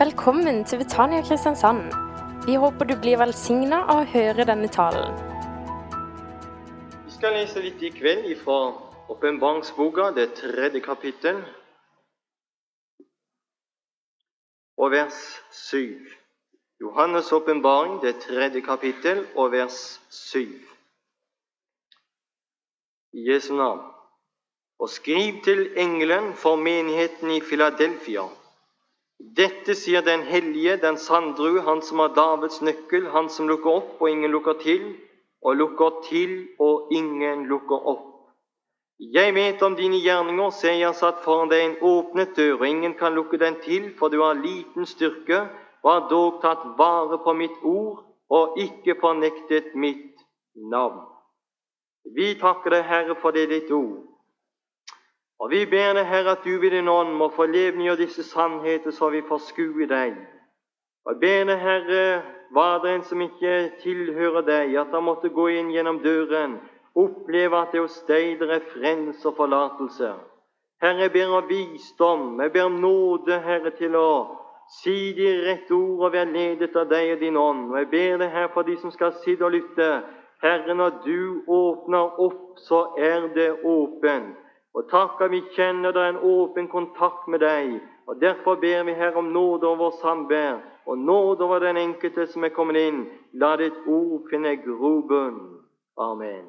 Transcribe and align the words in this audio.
Velkommen 0.00 0.64
til 0.64 0.78
Betania 0.78 1.20
Kristiansand. 1.28 1.80
Vi 2.46 2.54
håper 2.54 2.84
du 2.88 2.94
blir 3.00 3.18
velsigna 3.20 3.82
av 3.92 3.98
å 4.00 4.06
høre 4.08 4.46
denne 4.48 4.70
talen. 4.72 5.12
Vi 7.04 7.12
skal 7.12 7.36
lese 7.36 7.60
litt 7.60 7.84
i 7.84 7.90
kveld 7.92 8.30
fra 8.40 8.56
Åpenbaringsboka, 9.12 10.06
det 10.16 10.30
tredje 10.40 10.80
kapittel, 10.80 11.42
og 14.80 14.96
vers 14.96 15.20
7. 15.68 15.84
Johannes' 16.80 17.32
åpenbaring, 17.36 18.00
det 18.00 18.16
tredje 18.24 18.64
kapittel, 18.64 19.26
og 19.36 19.52
vers 19.52 20.00
7. 20.08 20.48
I 23.12 23.28
Jesu 23.28 23.52
navn. 23.52 23.84
Og 24.80 24.88
skriv 24.88 25.44
til 25.44 25.66
engelen 25.76 26.32
for 26.32 26.56
menigheten 26.56 27.36
i 27.36 27.42
Filadelfia. 27.44 28.30
Dette 29.20 29.74
sier 29.76 30.00
den 30.02 30.22
hellige, 30.24 30.76
den 30.80 30.96
sandru, 30.96 31.60
han 31.60 31.82
som 31.82 32.00
har 32.00 32.14
Davids 32.16 32.62
nøkkel, 32.64 33.10
han 33.12 33.28
som 33.28 33.48
lukker 33.48 33.70
opp 33.70 34.00
og 34.00 34.08
ingen 34.10 34.32
lukker 34.32 34.56
til, 34.62 34.86
og 35.44 35.56
lukker 35.56 36.00
til 36.06 36.32
og 36.58 36.88
ingen 36.96 37.44
lukker 37.50 37.88
opp. 37.92 38.06
Jeg 39.00 39.34
vet 39.34 39.62
om 39.62 39.76
dine 39.76 40.00
gjerninger, 40.00 40.50
ser 40.50 40.76
jeg 40.76 40.96
satt 40.96 41.22
foran 41.24 41.48
deg 41.52 41.62
en 41.64 41.76
åpnet 41.88 42.34
dør, 42.36 42.58
og 42.60 42.66
ingen 42.68 42.94
kan 42.96 43.14
lukke 43.16 43.40
den 43.40 43.56
til, 43.64 43.90
for 43.98 44.12
du 44.12 44.20
har 44.20 44.40
liten 44.40 44.88
styrke 44.88 45.46
og 45.82 45.88
har 45.92 46.08
dog 46.10 46.42
tatt 46.42 46.66
vare 46.76 47.20
på 47.24 47.32
mitt 47.36 47.64
ord 47.64 48.02
og 48.30 48.58
ikke 48.60 48.98
fornektet 49.00 49.72
mitt 49.74 50.20
navn. 50.54 51.00
Vi 52.16 52.34
takker 52.40 52.76
deg, 52.76 52.84
Herre, 52.88 53.16
for 53.20 53.36
det 53.36 53.48
ditt 53.52 53.72
ord. 53.72 54.09
Og 55.40 55.50
vi 55.50 55.64
ber 55.66 55.94
deg, 55.96 56.04
Herre, 56.06 56.36
at 56.36 56.44
du 56.44 56.58
ved 56.60 56.70
din 56.70 56.88
ånd 56.88 57.14
må 57.16 57.30
få 57.32 57.46
levendegjøre 57.48 58.02
disse 58.02 58.22
sannheter, 58.28 58.92
så 58.92 59.08
vi 59.10 59.22
får 59.28 59.40
skue 59.46 59.86
deg. 59.88 60.18
Og 61.06 61.14
jeg 61.14 61.20
ber 61.20 61.48
deg, 61.48 61.62
Herre, 61.64 62.02
var 62.52 62.82
det 62.82 62.92
en 62.94 63.06
som 63.08 63.22
ikke 63.24 63.70
tilhører 63.80 64.44
deg, 64.44 64.76
at 64.76 64.92
han 64.92 65.06
måtte 65.06 65.32
gå 65.32 65.48
inn 65.54 65.72
gjennom 65.72 66.02
døren 66.04 66.58
oppleve 66.94 67.60
at 67.60 67.72
det 67.72 67.80
hos 67.80 68.02
deg 68.08 68.38
det 68.40 68.50
er 68.50 68.68
frelse 68.72 69.28
og 69.28 69.36
forlatelse. 69.36 70.12
Herre, 70.82 71.06
jeg 71.06 71.12
ber 71.12 71.34
om 71.36 71.48
visdom, 71.48 72.40
jeg 72.40 72.52
ber 72.52 72.68
om 72.68 72.78
nåde, 72.80 73.40
Herre, 73.44 73.70
til 73.76 73.96
å 73.96 74.10
si 74.80 75.12
de 75.16 75.28
rette 75.44 75.74
ord 75.74 76.06
og 76.06 76.14
være 76.14 76.32
ledet 76.32 76.76
av 76.78 76.88
deg 76.90 77.14
og 77.14 77.20
din 77.20 77.36
ånd. 77.36 77.68
Og 77.70 77.78
jeg 77.82 77.90
ber 77.92 78.22
deg, 78.22 78.30
Herre, 78.32 78.52
for 78.54 78.66
de 78.66 78.76
som 78.80 78.92
skal 78.94 79.12
sitte 79.20 79.44
og 79.44 79.54
lytte. 79.54 79.90
Herre, 80.42 80.74
når 80.74 81.02
du 81.04 81.44
åpner 81.52 82.20
opp, 82.24 82.56
så 82.64 82.86
er 82.98 83.28
det 83.34 83.50
åpen. 83.64 84.32
Og 84.74 84.86
takk 84.90 85.20
at 85.20 85.30
vi 85.30 85.40
kjenner 85.56 85.92
det 85.92 86.02
er 86.02 86.12
en 86.14 86.22
åpen 86.22 86.68
kontakt 86.68 87.28
med 87.28 87.42
deg. 87.42 87.80
Og 88.06 88.20
Derfor 88.20 88.54
ber 88.54 88.82
vi 88.86 88.92
Herre 88.92 89.18
om 89.18 89.32
nåde 89.34 89.66
over 89.66 89.76
vår 89.76 89.96
samvær, 90.02 90.60
og 90.86 90.98
nåde 90.98 91.44
over 91.44 91.58
den 91.58 91.76
enkelte 91.76 92.26
som 92.26 92.44
er 92.44 92.54
kommet 92.54 92.76
inn. 92.76 93.04
La 93.32 93.56
ditt 93.56 93.76
ord 93.86 94.30
finne 94.30 94.56
grobunn. 94.62 95.38
Amen. 95.98 96.46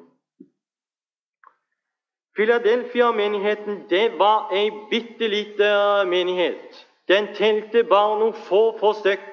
Filadelfia-menigheten 2.36 3.82
det 3.90 4.18
var 4.18 4.48
ei 4.52 4.70
bitte 4.90 5.28
lita 5.28 6.04
menighet. 6.04 6.86
Den 7.08 7.34
telte 7.34 7.84
bare 7.84 8.18
noen 8.18 8.34
få, 8.48 8.78
få 8.80 8.92
stykk. 8.96 9.28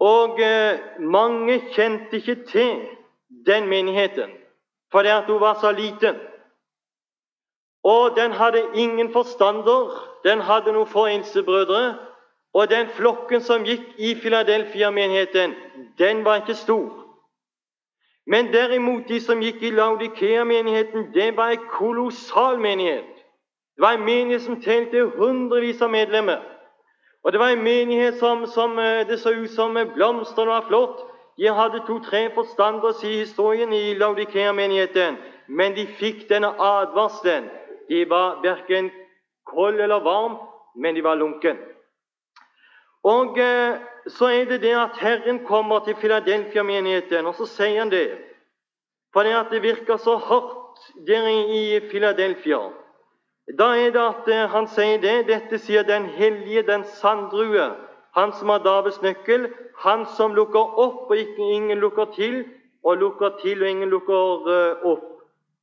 Og 0.00 0.40
eh, 0.42 0.80
mange 1.00 1.60
kjente 1.74 2.18
ikke 2.18 2.34
til 2.50 2.82
den 3.46 3.68
menigheten 3.68 4.34
fordi 4.92 5.08
at 5.08 5.24
hun 5.28 5.40
var 5.40 5.58
så 5.60 5.72
liten. 5.72 6.16
Og 7.88 8.16
den 8.16 8.32
hadde 8.32 8.62
ingen 8.74 9.12
forstander. 9.12 9.92
Den 10.24 10.40
hadde 10.40 10.72
noen 10.76 10.90
få 10.90 11.06
eldstebrødre. 11.08 11.82
Og 12.54 12.70
den 12.70 12.88
flokken 12.96 13.40
som 13.40 13.64
gikk 13.64 13.94
i 13.96 14.14
Filadelfia-menigheten, 14.14 15.54
den 15.98 16.24
var 16.24 16.42
ikke 16.42 16.54
stor. 16.54 16.90
Men 18.26 18.52
derimot 18.52 19.08
de 19.08 19.20
som 19.20 19.40
gikk 19.40 19.62
i 19.62 19.70
Laudikea-menigheten, 19.70 21.12
det 21.14 21.36
var 21.36 21.54
en 21.54 21.68
kolossal 21.70 22.58
menighet. 22.60 23.14
Det 23.76 23.82
var 23.82 23.96
en 23.96 24.04
menighet 24.04 24.42
som 24.42 24.60
telte 24.62 25.06
hundrevis 25.16 25.80
av 25.82 25.90
medlemmer. 25.90 26.42
Og 27.24 27.32
det 27.32 27.40
var 27.40 27.54
en 27.54 27.62
menighet 27.62 28.18
som, 28.18 28.46
som 28.46 28.76
det 29.08 29.20
så 29.20 29.30
ut 29.30 29.50
som 29.50 29.78
blomstene 29.94 30.50
var 30.50 30.66
flott. 30.68 31.00
De 31.38 31.48
hadde 31.48 31.80
to-tre 31.86 32.28
forstandere 32.34 32.92
i 33.04 33.20
historien 33.22 33.72
i 33.72 33.94
Laudikea-menigheten, 33.94 35.16
men 35.46 35.76
de 35.76 35.86
fikk 35.86 36.26
denne 36.28 36.52
advarselen. 36.58 37.48
De 37.88 38.04
var 38.10 38.42
verken 38.42 38.90
kold 39.44 39.80
eller 39.80 40.00
varm, 40.00 40.36
men 40.76 40.94
de 40.94 41.04
var 41.04 41.16
lunken. 41.16 41.56
Og 43.04 43.38
eh, 43.38 43.78
så 44.08 44.28
er 44.32 44.44
det 44.44 44.62
det 44.62 44.74
at 44.76 44.98
Herren 45.00 45.44
kommer 45.46 45.84
til 45.84 45.96
Filadelfia-menigheten, 45.96 47.26
og 47.26 47.34
så 47.34 47.46
sier 47.46 47.78
han 47.78 47.90
det. 47.90 48.18
Fordi 49.12 49.32
at 49.32 49.46
det 49.50 49.62
virker 49.62 49.96
så 49.96 50.16
hardt 50.16 50.82
der 51.06 51.28
i 51.28 51.80
Filadelfia. 51.90 52.60
Da 53.58 53.64
er 53.64 53.90
det 53.90 54.02
at 54.02 54.28
eh, 54.28 54.48
han 54.50 54.68
sier 54.68 55.00
det. 55.00 55.28
Dette 55.28 55.58
sier 55.58 55.82
den 55.82 56.04
hellige, 56.04 56.62
den 56.62 56.84
sanddrue, 56.84 57.70
han 58.14 58.32
som 58.32 58.48
har 58.48 58.58
Davids 58.58 59.00
nøkkel, 59.02 59.48
han 59.78 60.06
som 60.16 60.34
lukker 60.34 60.78
opp 60.78 61.10
og 61.10 61.16
ingen 61.38 61.78
lukker 61.78 62.04
til, 62.16 62.44
og 62.84 62.96
lukker 62.96 63.38
til 63.42 63.62
og 63.62 63.68
ingen 63.68 63.90
lukker 63.90 64.48
uh, 64.48 64.86
opp. 64.92 65.04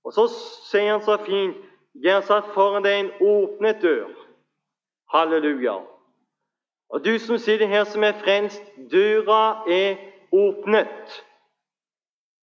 Og 0.05 0.13
så 0.13 0.27
sier 0.69 0.91
han 0.91 1.01
så 1.01 1.17
fint 1.25 1.57
Jeg 2.03 2.13
har 2.13 2.21
satt 2.21 2.53
foran 2.53 2.83
deg 2.83 2.99
en 2.99 3.11
åpnet 3.21 3.81
dør. 3.81 4.09
Halleluja. 5.13 5.77
Og 6.89 7.05
du 7.05 7.17
som 7.19 7.37
sitter 7.37 7.67
her 7.67 7.83
som 7.83 8.03
er 8.03 8.17
frelst, 8.23 8.63
døra 8.91 9.63
er 9.71 9.95
åpnet. 10.31 11.23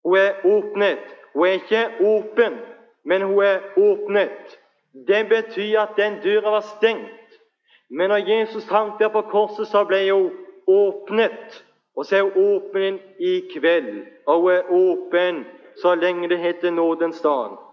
Hun 0.04 0.16
er 0.18 0.40
åpnet. 0.44 1.04
Hun 1.34 1.46
er 1.46 1.52
ikke 1.52 1.82
åpen, 2.00 2.58
men 3.04 3.22
hun 3.22 3.44
er 3.44 3.60
åpnet. 3.76 4.58
Det 5.08 5.28
betyr 5.28 5.80
at 5.80 5.96
den 5.96 6.20
døra 6.24 6.50
var 6.50 6.60
stengt. 6.60 7.38
Men 7.90 8.10
når 8.10 8.16
Jesus 8.16 8.69
hang 8.69 8.92
der 8.98 9.08
på 9.08 9.20
korset, 9.20 9.66
så 9.69 9.84
ble 9.84 10.12
hun 10.12 10.32
åpnet. 10.66 11.64
Og 11.96 12.06
så 12.06 12.16
er 12.16 12.22
hun 12.22 12.32
åpen 12.36 13.00
i 13.20 13.40
kveld, 13.54 14.06
og 14.26 14.40
hun 14.40 14.52
er 14.52 14.70
åpen 14.70 15.44
så 15.82 15.94
lenge 15.94 16.28
det 16.28 16.38
heter 16.38 16.70
nådens 16.70 17.20
dag. 17.20 17.72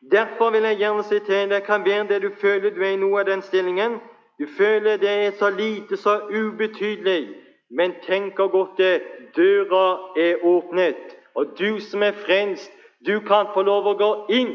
Derfor 0.00 0.50
vil 0.50 0.62
jeg 0.62 0.76
gjerne 0.76 1.02
si 1.04 1.18
til 1.26 1.50
deg 1.50 1.64
kan 1.66 1.84
være 1.84 2.06
det 2.08 2.22
du 2.22 2.30
føler 2.40 2.70
du 2.70 2.80
er 2.82 2.94
i 2.94 3.00
noe 3.00 3.20
av 3.20 3.26
den 3.26 3.42
stillingen. 3.42 3.98
Du 4.38 4.46
føler 4.58 4.96
det 4.96 5.10
er 5.10 5.30
så 5.30 5.50
lite, 5.50 5.96
så 5.96 6.20
ubetydelig. 6.30 7.34
Men 7.70 7.94
tenk 8.06 8.38
og 8.38 8.50
godt 8.50 8.78
det 8.78 9.02
døra 9.36 10.14
er 10.16 10.44
åpnet. 10.44 11.16
Og 11.34 11.58
du 11.58 11.80
som 11.80 12.02
er 12.02 12.12
frelst, 12.12 12.72
du 13.06 13.20
kan 13.20 13.50
få 13.54 13.62
lov 13.62 13.86
å 13.86 13.98
gå 13.98 14.10
inn, 14.34 14.54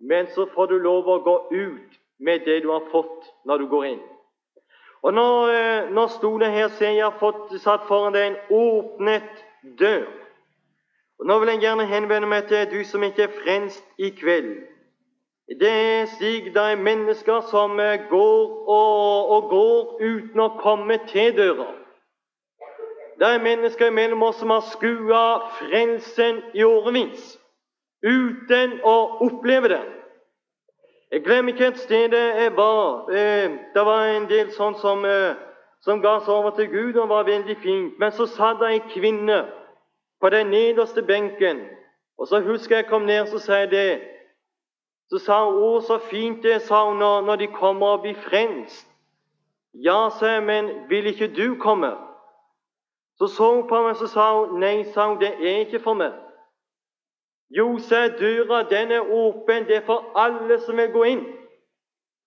men 0.00 0.28
så 0.34 0.46
får 0.54 0.66
du 0.70 0.76
lov 0.78 1.08
å 1.08 1.18
gå 1.26 1.36
ut 1.50 1.98
med 2.18 2.44
det 2.46 2.62
du 2.62 2.70
har 2.70 2.84
fått 2.92 3.26
når 3.46 3.58
du 3.58 3.66
går 3.66 3.84
inn. 3.84 4.02
Og 5.02 5.14
Nå, 5.14 5.26
når 5.94 6.06
stolen 6.18 6.52
her 6.52 6.68
så 6.68 6.84
jeg 6.84 7.02
har 7.02 7.18
fått 7.18 7.54
satt 7.62 7.86
foran 7.86 8.14
deg 8.14 8.26
en 8.26 8.38
åpnet 8.54 9.44
dør. 9.78 10.06
Og 11.18 11.26
Nå 11.26 11.38
vil 11.38 11.48
jeg 11.48 11.60
gjerne 11.60 11.86
henvende 11.86 12.28
meg 12.30 12.46
til 12.46 12.68
du 12.70 12.84
som 12.84 13.02
ikke 13.02 13.22
er 13.22 13.34
frelst 13.42 13.84
i 13.98 14.10
kveld. 14.10 14.52
Det 15.60 15.70
er 15.70 16.06
slik 16.18 16.52
det 16.54 16.62
er 16.62 16.76
mennesker 16.76 17.40
som 17.50 17.76
går 18.10 18.68
og, 18.68 19.30
og 19.34 19.48
går 19.50 20.02
uten 20.04 20.40
å 20.40 20.48
komme 20.60 20.98
til 21.08 21.36
døra. 21.36 21.66
Det 23.18 23.26
er 23.26 23.42
mennesker 23.42 23.90
mellom 23.90 24.22
oss 24.22 24.38
som 24.38 24.50
har 24.50 24.60
skua 24.60 25.22
frelsen 25.58 26.42
i 26.54 26.62
årevis 26.62 27.38
uten 28.04 28.78
å 28.86 28.96
oppleve 29.26 29.72
den. 29.72 29.88
Jeg 31.10 31.24
glemmer 31.24 31.52
ikke 31.52 31.72
et 31.72 31.80
sted 31.80 32.14
jeg 32.14 32.52
var. 32.56 33.08
Eh, 33.10 33.50
det 33.74 33.84
var 33.84 34.04
en 34.12 34.28
del 34.28 34.52
sånn 34.52 34.76
som, 34.78 35.04
eh, 35.04 35.34
som 35.80 36.02
ga 36.02 36.18
seg 36.20 36.34
over 36.34 36.50
til 36.50 36.68
Gud, 36.68 36.96
og 36.96 37.08
var 37.08 37.24
veldig 37.24 37.56
fint. 37.62 37.98
Men 37.98 38.12
så 38.12 38.26
satt 38.26 38.60
det 38.60 38.68
ei 38.68 38.82
kvinne 38.92 39.46
på 40.20 40.28
den 40.28 40.46
nederste 40.46 41.02
benken. 41.02 41.60
Og 42.18 42.26
så 42.26 42.40
husker 42.40 42.76
jeg 42.76 42.86
kom 42.86 43.02
ned 43.02 43.26
så 43.26 43.38
sa 43.38 43.54
jeg 43.54 43.70
det 43.70 44.00
så 45.10 45.18
sa 45.18 45.44
hun 45.44 45.54
'Å, 45.62 45.80
så 45.80 45.98
fint 45.98 46.42
det', 46.42 46.60
sa 46.60 46.84
hun, 46.84 46.98
når, 46.98 47.20
når 47.20 47.36
de 47.36 47.46
kommer 47.46 47.86
og 47.86 48.00
blir 48.00 48.14
frelst. 48.14 48.88
Ja, 49.74 50.08
sa 50.10 50.26
jeg, 50.26 50.42
men 50.42 50.88
vil 50.88 51.06
ikke 51.06 51.34
du 51.36 51.56
komme? 51.60 51.96
Så 53.18 53.26
så 53.26 53.54
hun 53.54 53.68
på 53.68 53.82
meg 53.82 53.96
så 53.96 54.06
sa 54.06 54.26
hun, 54.38 54.60
'Nei', 54.60 54.84
sa 54.92 55.08
hun, 55.08 55.18
'det 55.18 55.32
er 55.40 55.58
ikke 55.58 55.80
for 55.80 55.94
meg'. 55.94 56.12
Jo, 57.50 57.78
sa 57.78 57.96
jeg, 57.96 58.18
døra 58.18 58.62
den 58.62 58.90
er 58.92 59.10
åpen, 59.10 59.66
det 59.66 59.76
er 59.76 59.86
for 59.86 60.12
alle 60.14 60.60
som 60.60 60.76
vil 60.76 60.92
gå 60.92 61.02
inn. 61.02 61.24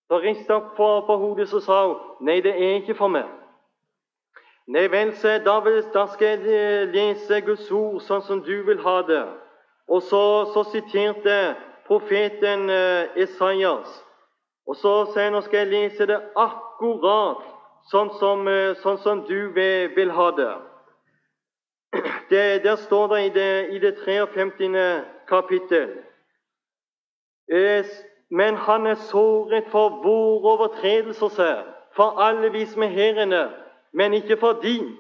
Så 0.08 0.18
ristet 0.20 0.56
hun 0.56 0.70
på, 0.78 1.02
på 1.06 1.18
hodet 1.18 1.50
så 1.50 1.60
sa 1.60 1.88
hun, 1.88 1.98
'Nei, 2.22 2.42
det 2.42 2.52
er 2.52 2.76
ikke 2.76 2.96
for 2.96 3.08
meg'. 3.08 3.41
Nei 4.72 4.88
vel, 4.88 5.10
sa 5.20 5.36
da, 5.44 5.58
da, 5.60 5.72
da 5.94 6.06
skal 6.14 6.46
jeg 6.46 6.92
lese 6.94 7.42
Guds 7.44 7.68
ord 7.76 8.00
sånn 8.06 8.22
som 8.24 8.40
du 8.46 8.54
vil 8.64 8.80
ha 8.86 9.02
det. 9.04 9.24
Og 9.92 10.00
så, 10.08 10.22
så 10.54 10.64
siterte 10.72 11.40
profeten 11.90 12.70
eh, 12.72 13.18
Esaias. 13.20 13.92
Og 14.64 14.78
så 14.80 14.94
sier 15.12 15.28
jeg 15.28 15.34
nå 15.34 15.42
skal 15.44 15.66
jeg 15.66 15.72
lese 15.74 16.08
det 16.08 16.20
akkurat 16.40 17.42
sånn 17.92 18.14
som, 18.20 18.48
eh, 18.48 18.78
sånn 18.80 19.00
som 19.04 19.26
du 19.28 19.50
vil, 19.58 19.90
vil 19.98 20.14
ha 20.16 20.30
det. 20.38 20.54
det. 22.32 22.46
Der 22.64 22.80
står 22.80 23.12
det 23.12 23.22
i 23.26 23.34
det, 23.36 23.52
i 23.76 23.82
det 23.84 23.98
53. 24.06 24.86
kapittel 25.28 25.98
eh, 27.52 27.92
Men 28.30 28.56
han 28.56 28.88
er 28.88 28.96
såret 28.96 29.68
for 29.68 30.00
våre 30.06 30.56
overtredelser, 30.56 31.66
for 31.92 32.16
alle 32.24 32.54
vi 32.56 32.64
som 32.66 32.88
er 32.88 32.96
her 32.96 33.20
inne, 33.26 33.50
men 33.94 34.14
ikke 34.14 34.38
for 34.38 34.60
din. 34.64 34.98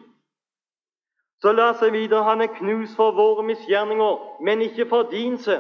Så 1.42 1.52
la 1.52 1.72
seg 1.74 1.94
videre 1.96 2.24
han 2.24 2.42
er 2.42 2.54
knust 2.54 2.96
for 2.96 3.16
våre 3.18 3.44
misgjerninger, 3.44 4.18
men 4.46 4.62
ikke 4.62 4.86
for 4.90 5.10
din, 5.10 5.38
se. 5.38 5.58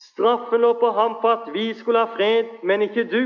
Straffen 0.00 0.60
lå 0.60 0.72
på 0.80 0.90
ham 0.90 1.18
for 1.20 1.30
at 1.30 1.52
vi 1.54 1.74
skulle 1.74 1.98
ha 1.98 2.16
fred, 2.16 2.50
men 2.62 2.82
ikke 2.82 3.04
du. 3.10 3.22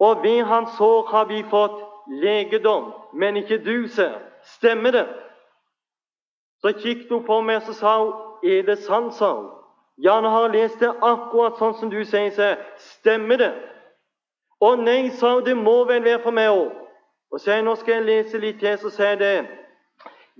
Og 0.00 0.22
ved 0.22 0.44
hans 0.44 0.70
sår 0.78 1.06
har 1.06 1.24
vi 1.24 1.42
fått 1.50 1.78
legedom, 2.06 2.92
men 3.12 3.36
ikke 3.36 3.58
du, 3.64 3.88
se. 3.88 4.10
Stemmer 4.42 4.90
det? 4.90 5.06
Så 6.60 6.72
kikket 6.72 7.10
hun 7.10 7.24
på 7.24 7.40
meg 7.40 7.68
og 7.68 7.74
sa 7.74 7.96
hun, 8.02 8.12
er 8.44 8.62
det 8.66 8.78
sant, 8.78 9.14
sa 9.14 9.34
hun. 9.36 9.50
Ja, 10.02 10.20
nå 10.20 10.28
har 10.28 10.48
jeg 10.48 10.56
lest 10.56 10.80
det 10.80 10.90
akkurat 11.02 11.58
sånn 11.60 11.74
som 11.76 11.90
du 11.92 12.00
sier, 12.04 12.30
så 12.32 12.54
stemmer 12.80 13.40
det? 13.40 13.50
Å 14.60 14.74
nei, 14.80 15.10
sa 15.16 15.34
hun, 15.36 15.44
det 15.44 15.56
må 15.56 15.82
vel 15.88 16.04
være 16.04 16.22
for 16.24 16.36
meg 16.36 16.50
òg. 16.52 16.70
Og 17.32 17.40
så 17.40 17.62
nå 17.62 17.74
skal 17.74 17.94
jeg 17.94 18.04
lese 18.04 18.38
litt 18.38 18.60
til, 18.60 18.78
så 18.78 18.90
sier 18.90 19.18
det 19.20 19.48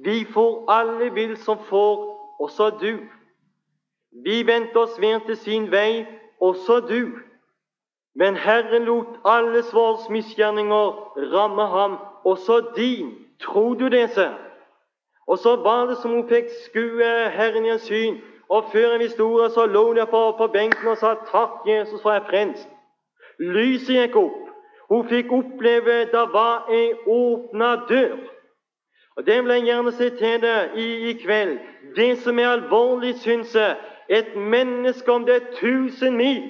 Vi 0.04 0.25
får 0.32 0.64
alle 0.69 1.10
vil 1.14 1.37
som 1.37 1.58
får, 1.69 2.06
også 2.40 2.70
du. 2.81 2.98
Vi 4.25 4.46
vendte 4.46 4.76
oss 4.76 4.98
hver 4.98 5.19
til 5.26 5.37
sin 5.37 5.70
vei, 5.70 6.06
også 6.40 6.81
du. 6.81 7.20
Men 8.14 8.37
Herren 8.37 8.84
lot 8.84 9.20
alle 9.25 9.62
våre 9.72 10.12
misgjerninger 10.12 11.31
ramme 11.34 11.66
ham, 11.66 11.98
også 12.25 12.60
din. 12.76 13.14
Tror 13.40 13.75
du 13.75 13.88
det, 13.88 14.10
sir? 14.10 14.34
Og 15.26 15.38
så 15.38 15.56
var 15.56 15.87
det 15.87 15.96
som 15.98 16.10
hun 16.10 16.28
fikk 16.28 16.50
skue 16.64 17.10
Herren 17.31 17.66
i 17.66 17.70
en 17.70 17.78
syn. 17.78 18.19
Og 18.48 18.64
før 18.72 18.92
vi 18.92 19.04
visste 19.04 19.20
ordet, 19.20 19.52
så 19.52 19.66
lå 19.66 19.87
hun 19.87 20.06
på, 20.10 20.22
på 20.38 20.46
benken 20.46 20.88
og 20.88 20.96
sa 20.98 21.14
'Takk, 21.14 21.50
Jesus, 21.66 22.02
for 22.02 22.10
jeg 22.10 22.22
er 22.22 22.28
frelst'. 22.31 22.69
Lyset 23.38 23.94
gikk 23.94 24.16
opp. 24.16 24.50
Hun 24.90 25.08
fikk 25.08 25.32
oppleve 25.32 26.04
det 26.10 26.26
var 26.32 26.66
ei 26.70 26.92
åpna 27.06 27.76
dør. 27.88 28.16
Og 29.16 29.26
Det 29.26 29.42
vil 29.42 29.52
jeg 29.52 29.62
gjerne 29.62 29.92
si 29.92 30.10
til 30.10 30.40
deg 30.42 30.76
i, 30.76 30.88
i 31.10 31.12
kveld. 31.12 31.58
Det 31.96 32.19
som 32.19 32.38
er 32.38 32.48
alvorlig, 32.48 33.14
syns 33.14 33.54
jeg, 33.54 33.76
et 34.08 34.37
menneske, 34.37 35.12
om 35.12 35.26
det 35.26 35.34
er 35.34 35.50
tusen 35.60 36.16
mil 36.16 36.42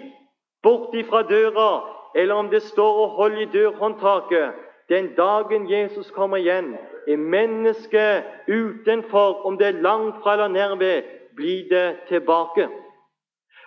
bort 0.62 0.94
fra 1.08 1.22
døra, 1.22 1.70
eller 2.16 2.34
om 2.34 2.48
det 2.50 2.62
står 2.62 3.00
og 3.04 3.10
holder 3.10 3.40
i 3.40 3.52
dørhåndtaket 3.52 4.52
Den 4.88 5.14
dagen 5.14 5.70
Jesus 5.70 6.10
kommer 6.10 6.36
igjen, 6.36 6.76
er 7.08 7.16
mennesket 7.16 8.22
utenfor, 8.48 9.46
om 9.46 9.58
det 9.58 9.66
er 9.66 9.82
langt 9.82 10.16
fra 10.22 10.32
eller 10.32 10.48
nærved, 10.48 11.02
blir 11.36 11.68
det 11.70 11.96
tilbake. 12.08 12.68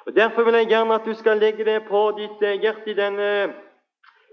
Og 0.06 0.16
Derfor 0.16 0.44
vil 0.44 0.54
jeg 0.54 0.68
gjerne 0.68 0.94
at 0.94 1.06
du 1.06 1.14
skal 1.14 1.38
legge 1.38 1.66
det 1.66 1.84
på 1.88 2.12
ditt 2.18 2.62
hjerte 2.62 2.92
i 2.92 2.94
denne 2.94 3.54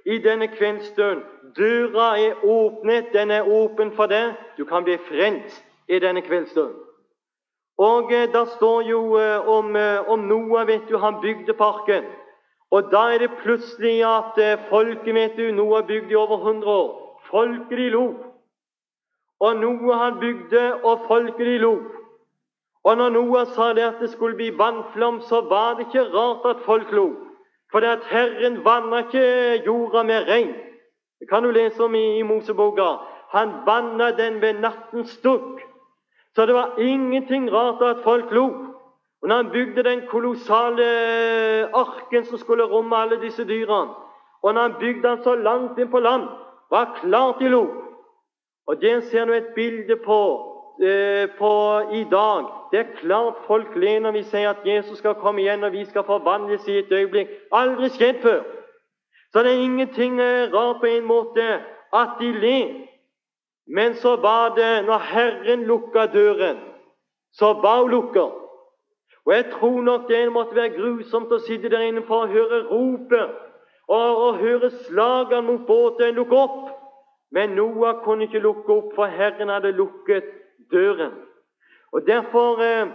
i 0.06 0.19
denne 0.19 0.49
kveldsstund. 0.49 1.23
Døra 1.56 2.19
er 2.19 2.44
åpnet, 2.44 3.12
den 3.12 3.31
er 3.31 3.49
åpen 3.49 3.93
for 3.97 4.06
deg. 4.06 4.32
Du 4.58 4.64
kan 4.64 4.85
bli 4.85 4.97
frelst 5.08 5.64
i 5.88 5.99
denne 5.99 6.23
kveldsstund. 6.23 6.75
Og 7.79 8.12
eh, 8.12 8.29
Da 8.32 8.44
står 8.44 8.82
jo 8.82 9.17
eh, 9.19 9.49
om, 9.49 9.76
eh, 9.76 10.08
om, 10.08 10.19
Noah, 10.19 10.67
vet 10.67 10.88
du, 10.88 10.99
han 10.99 11.20
bygde 11.20 11.55
parken. 11.55 12.05
Og 12.70 12.91
da 12.93 13.06
er 13.14 13.19
det 13.19 13.38
plutselig 13.43 14.02
at 14.05 14.38
eh, 14.38 14.58
folket, 14.69 15.14
vet 15.14 15.37
du, 15.37 15.50
Noah 15.50 15.87
bygde 15.87 16.12
i 16.12 16.14
over 16.14 16.38
100 16.38 16.67
år. 16.67 17.19
Folket 17.31 17.79
de 17.79 17.88
lo. 17.88 18.14
Og 19.41 19.56
Noah 19.56 19.99
han 19.99 20.20
bygde, 20.20 20.75
og 20.85 21.06
folket 21.08 21.47
de 21.47 21.58
lo. 21.58 21.79
Og 22.85 22.97
når 22.97 23.08
Noah 23.08 23.47
sa 23.47 23.73
det 23.73 23.82
at 23.85 24.00
det 24.00 24.11
skulle 24.11 24.37
bli 24.37 24.52
vannflom, 24.58 25.20
så 25.20 25.41
var 25.41 25.75
det 25.75 25.87
ikke 25.87 26.08
rart 26.12 26.47
at 26.56 26.62
folk 26.64 26.93
lo. 26.93 27.08
For 27.70 27.81
det 27.81 27.87
at 27.87 28.05
Herren 28.11 28.64
vanna 28.64 29.05
ikke 29.05 29.62
jorda 29.67 30.02
med 30.02 30.28
regn. 30.28 30.55
Det 31.20 31.28
kan 31.28 31.43
du 31.43 31.50
lese 31.50 31.82
om 31.84 31.94
i, 31.94 32.19
i 32.19 32.22
Moseboka. 32.22 32.96
Han 33.31 33.52
vanna 33.67 34.11
den 34.11 34.40
ved 34.40 34.61
nattens 34.61 35.19
dugg. 35.25 35.61
Så 36.34 36.46
det 36.46 36.55
var 36.55 36.78
ingenting 36.78 37.52
rart 37.52 37.82
at 37.82 38.02
folk 38.05 38.31
lo. 38.31 38.46
Og 39.22 39.28
når 39.28 39.37
han 39.37 39.50
bygde 39.50 39.82
den 39.82 40.02
kolossale 40.08 40.84
arken 41.75 42.25
som 42.25 42.38
skulle 42.38 42.64
romme 42.64 42.96
alle 42.96 43.20
disse 43.20 43.44
dyrene, 43.44 43.90
og 44.43 44.55
når 44.55 44.62
han 44.62 44.75
bygde 44.81 45.08
den 45.08 45.23
så 45.23 45.34
langt 45.34 45.78
inn 45.78 45.90
på 45.90 46.00
land, 46.00 46.23
var 46.70 46.99
klart 47.02 47.38
de 47.38 47.49
lo. 47.49 47.66
Og 48.66 48.81
det 48.81 49.05
ser 49.05 49.25
du 49.25 49.32
et 49.32 49.52
bilde 49.55 49.96
på, 49.96 50.20
eh, 50.82 51.28
på 51.38 51.81
i 51.93 52.05
dag 52.05 52.60
det 52.70 52.78
er 52.78 52.96
klart 53.00 53.34
folk 53.46 53.75
ler 53.76 54.00
når 54.00 54.12
vi 54.12 54.22
sier 54.22 54.50
at 54.50 54.67
Jesus 54.67 54.99
skal 54.99 55.14
komme 55.19 55.43
igjen 55.43 55.64
og 55.64 55.72
vi 55.72 55.84
skal 55.84 56.05
forvandles 56.06 56.69
i 56.69 56.78
et 56.78 56.93
øyeblikk. 56.93 57.28
Aldri 57.52 57.88
skjedd 57.90 58.22
før. 58.22 58.43
Så 59.32 59.43
det 59.43 59.52
er 59.52 59.64
ingenting 59.64 60.20
eh, 60.20 60.52
rart 60.55 60.81
på 60.81 60.87
en 60.87 61.05
måte 61.05 61.46
at 61.93 62.17
de 62.20 62.32
ler. 62.32 62.70
Men 63.67 63.94
så 63.94 64.17
var 64.17 64.55
det 64.55 64.84
når 64.87 64.99
Herren 64.99 65.64
lukka 65.64 66.06
døren, 66.06 66.58
så 67.32 67.52
var 67.52 67.82
hun 67.82 67.90
lukka. 67.90 68.20
Og 69.26 69.34
jeg 69.34 69.44
tror 69.52 69.82
nok 69.82 70.08
det 70.08 70.32
måtte 70.32 70.56
være 70.56 70.75
grusomt 70.75 71.32
å 71.32 71.38
sitte 71.38 71.70
der 71.70 71.87
inne 71.87 72.02
for 72.06 72.25
å 72.25 72.31
høre 72.31 72.64
ropet 72.70 73.34
og, 73.90 74.23
og 74.25 74.38
høre 74.40 74.70
slagene 74.87 75.46
mot 75.46 75.66
båten 75.66 76.14
lukke 76.14 76.38
opp. 76.38 76.70
Men 77.31 77.55
Noah 77.55 78.00
kunne 78.05 78.26
ikke 78.26 78.43
lukke 78.43 78.73
opp, 78.75 78.94
for 78.94 79.06
Herren 79.06 79.52
hadde 79.52 79.70
lukket 79.76 80.26
døren. 80.73 81.12
Og 81.92 82.06
Derfor 82.06 82.60
eh, 82.60 82.87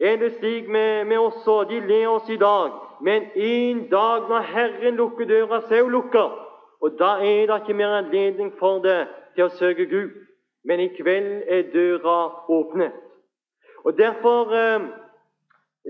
er 0.00 0.16
det 0.16 0.32
slik 0.32 0.68
med, 0.68 1.04
med 1.04 1.18
oss 1.18 1.46
òg. 1.46 1.68
De 1.68 1.80
ler 1.80 2.08
oss 2.08 2.28
i 2.28 2.36
dag. 2.36 2.70
Men 3.00 3.22
en 3.34 3.88
dag 3.90 4.28
når 4.28 4.40
Herren 4.40 4.94
lukker 4.94 5.26
døra, 5.26 5.60
så 5.60 5.74
er 5.74 5.88
lukka. 5.88 6.24
Og 6.82 6.98
da 6.98 7.16
er 7.22 7.46
det 7.46 7.60
ikke 7.60 7.74
mer 7.74 7.96
anledning 7.98 8.52
for 8.58 8.82
det 8.82 9.06
til 9.34 9.46
å 9.46 9.54
søke 9.56 9.86
Gud. 9.86 10.10
Men 10.64 10.80
i 10.80 10.90
kveld 10.98 11.42
er 11.48 11.70
døra 11.72 12.18
åpnet. 12.48 12.92
Og 13.84 13.98
Derfor 13.98 14.52
eh, 14.54 14.82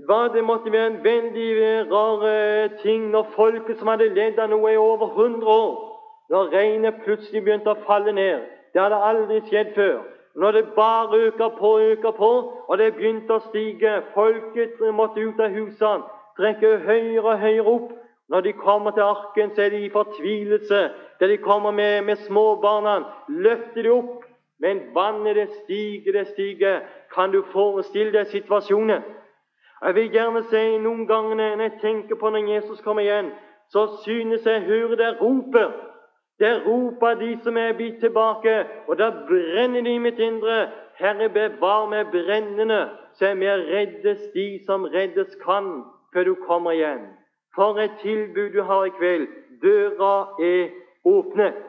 var 0.07 0.27
det 0.33 0.43
måtte 0.43 0.71
være 0.71 0.87
en 0.87 1.03
veldig 1.03 1.49
eh, 1.63 1.91
rar 1.91 2.77
ting 2.81 3.09
når 3.11 3.33
folket 3.35 3.77
som 3.77 3.91
hadde 3.91 4.13
ledd 4.15 4.39
av 4.39 4.49
noe 4.49 4.71
i 4.71 4.79
over 4.79 5.11
100 5.11 5.45
år, 5.45 5.75
når 6.29 6.49
regnet 6.55 7.03
plutselig 7.05 7.43
begynte 7.43 7.75
å 7.75 7.83
falle 7.85 8.15
ned. 8.15 8.47
Det 8.73 8.81
hadde 8.81 9.05
aldri 9.09 9.41
skjedd 9.49 9.75
før. 9.75 10.12
Når 10.35 10.51
det 10.51 10.73
bare 10.75 11.17
øker 11.17 11.49
på 11.59 11.67
og 11.67 11.81
øker 11.81 12.11
på, 12.11 12.31
og 12.67 12.77
det 12.77 12.93
begynte 12.95 13.35
å 13.35 13.43
stige 13.49 14.01
Folket 14.13 14.81
måtte 14.93 15.21
ut 15.21 15.39
av 15.39 15.53
husene, 15.53 16.07
trekke 16.37 16.77
høyere 16.87 17.21
og 17.23 17.39
høyere 17.39 17.73
opp. 17.75 17.91
Når 18.29 18.41
de 18.41 18.53
kommer 18.53 18.91
til 18.91 19.05
arken, 19.05 19.51
så 19.55 19.61
er 19.61 19.69
de 19.69 19.85
i 19.85 19.91
fortvilelse. 19.93 20.89
Der 21.19 21.27
de 21.27 21.37
kommer 21.37 21.71
med, 21.71 22.01
med 22.01 22.15
småbarna, 22.15 23.03
løfter 23.27 23.83
de 23.83 23.91
opp. 23.91 24.23
Men 24.59 24.81
vannet, 24.95 25.35
det 25.35 25.49
stiger, 25.63 26.11
det 26.17 26.27
stiger. 26.27 26.79
Kan 27.13 27.31
du 27.31 27.43
forestille 27.51 28.13
deg 28.15 28.27
situasjonen? 28.31 29.03
Jeg 29.83 29.95
vil 29.95 30.11
gjerne 30.15 30.43
si 30.47 30.61
noen 30.79 31.03
ganger 31.07 31.35
når 31.35 31.61
jeg 31.67 31.79
tenker 31.81 32.15
på 32.15 32.29
når 32.31 32.47
Jesus 32.55 32.81
kommer 32.81 33.03
igjen, 33.03 33.33
så 33.69 33.85
synes 34.05 34.45
jeg 34.47 34.63
hører 34.63 34.95
det 34.95 35.09
ropet 35.21 35.92
der 36.43 36.65
roper 36.65 37.13
de 37.13 37.39
som 37.43 37.57
er 37.57 37.73
blitt 37.73 37.99
tilbake, 37.99 38.65
og 38.87 38.97
da 38.97 39.09
brenner 39.27 39.81
de 39.81 39.95
i 39.95 39.97
mitt 39.97 40.19
indre. 40.19 40.71
Herre, 40.99 41.29
bevar 41.29 41.85
meg 41.89 42.11
brennende, 42.11 42.89
så 43.15 43.31
jeg 43.31 43.37
mer 43.37 43.63
reddes 43.69 44.25
de 44.33 44.47
som 44.65 44.83
reddes 44.83 45.37
kan, 45.45 45.69
før 46.13 46.23
du 46.23 46.35
kommer 46.47 46.71
igjen. 46.71 47.05
For 47.55 47.79
et 47.79 47.95
tilbud 48.01 48.49
du 48.49 48.61
har 48.63 48.85
i 48.85 48.89
kveld. 48.89 49.27
Døra 49.61 50.35
er 50.41 50.69
åpnet. 51.05 51.63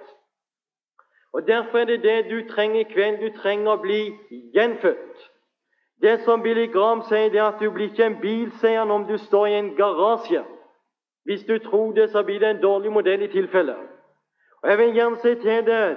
Og 1.32 1.46
Derfor 1.46 1.78
er 1.78 1.84
det 1.84 2.02
det 2.02 2.24
du 2.30 2.48
trenger 2.48 2.80
i 2.80 2.90
kveld. 2.90 3.18
Du 3.22 3.38
trenger 3.38 3.72
å 3.72 3.82
bli 3.82 4.02
gjenfødt. 4.54 5.30
Det 6.02 6.20
som 6.26 6.42
Billy 6.42 6.66
Graham 6.66 7.02
sier, 7.08 7.30
det 7.30 7.40
er 7.40 7.52
at 7.52 7.62
du 7.62 7.70
blir 7.70 7.92
ikke 7.92 8.10
en 8.10 8.20
bilseier 8.20 8.90
om 8.90 9.06
du 9.06 9.18
står 9.18 9.46
i 9.46 9.58
en 9.58 9.74
garasje. 9.76 10.44
Hvis 11.24 11.44
du 11.44 11.58
tror 11.58 11.92
det, 11.92 12.10
så 12.10 12.22
blir 12.22 12.40
det 12.40 12.50
en 12.50 12.62
dårlig 12.62 12.92
modell 12.92 13.22
i 13.22 13.32
tilfelle. 13.32 13.76
Og 14.64 14.70
Jeg 14.70 14.78
vil 14.78 14.94
gjerne 14.94 15.16
si 15.16 15.34
til 15.34 15.66
deg 15.66 15.96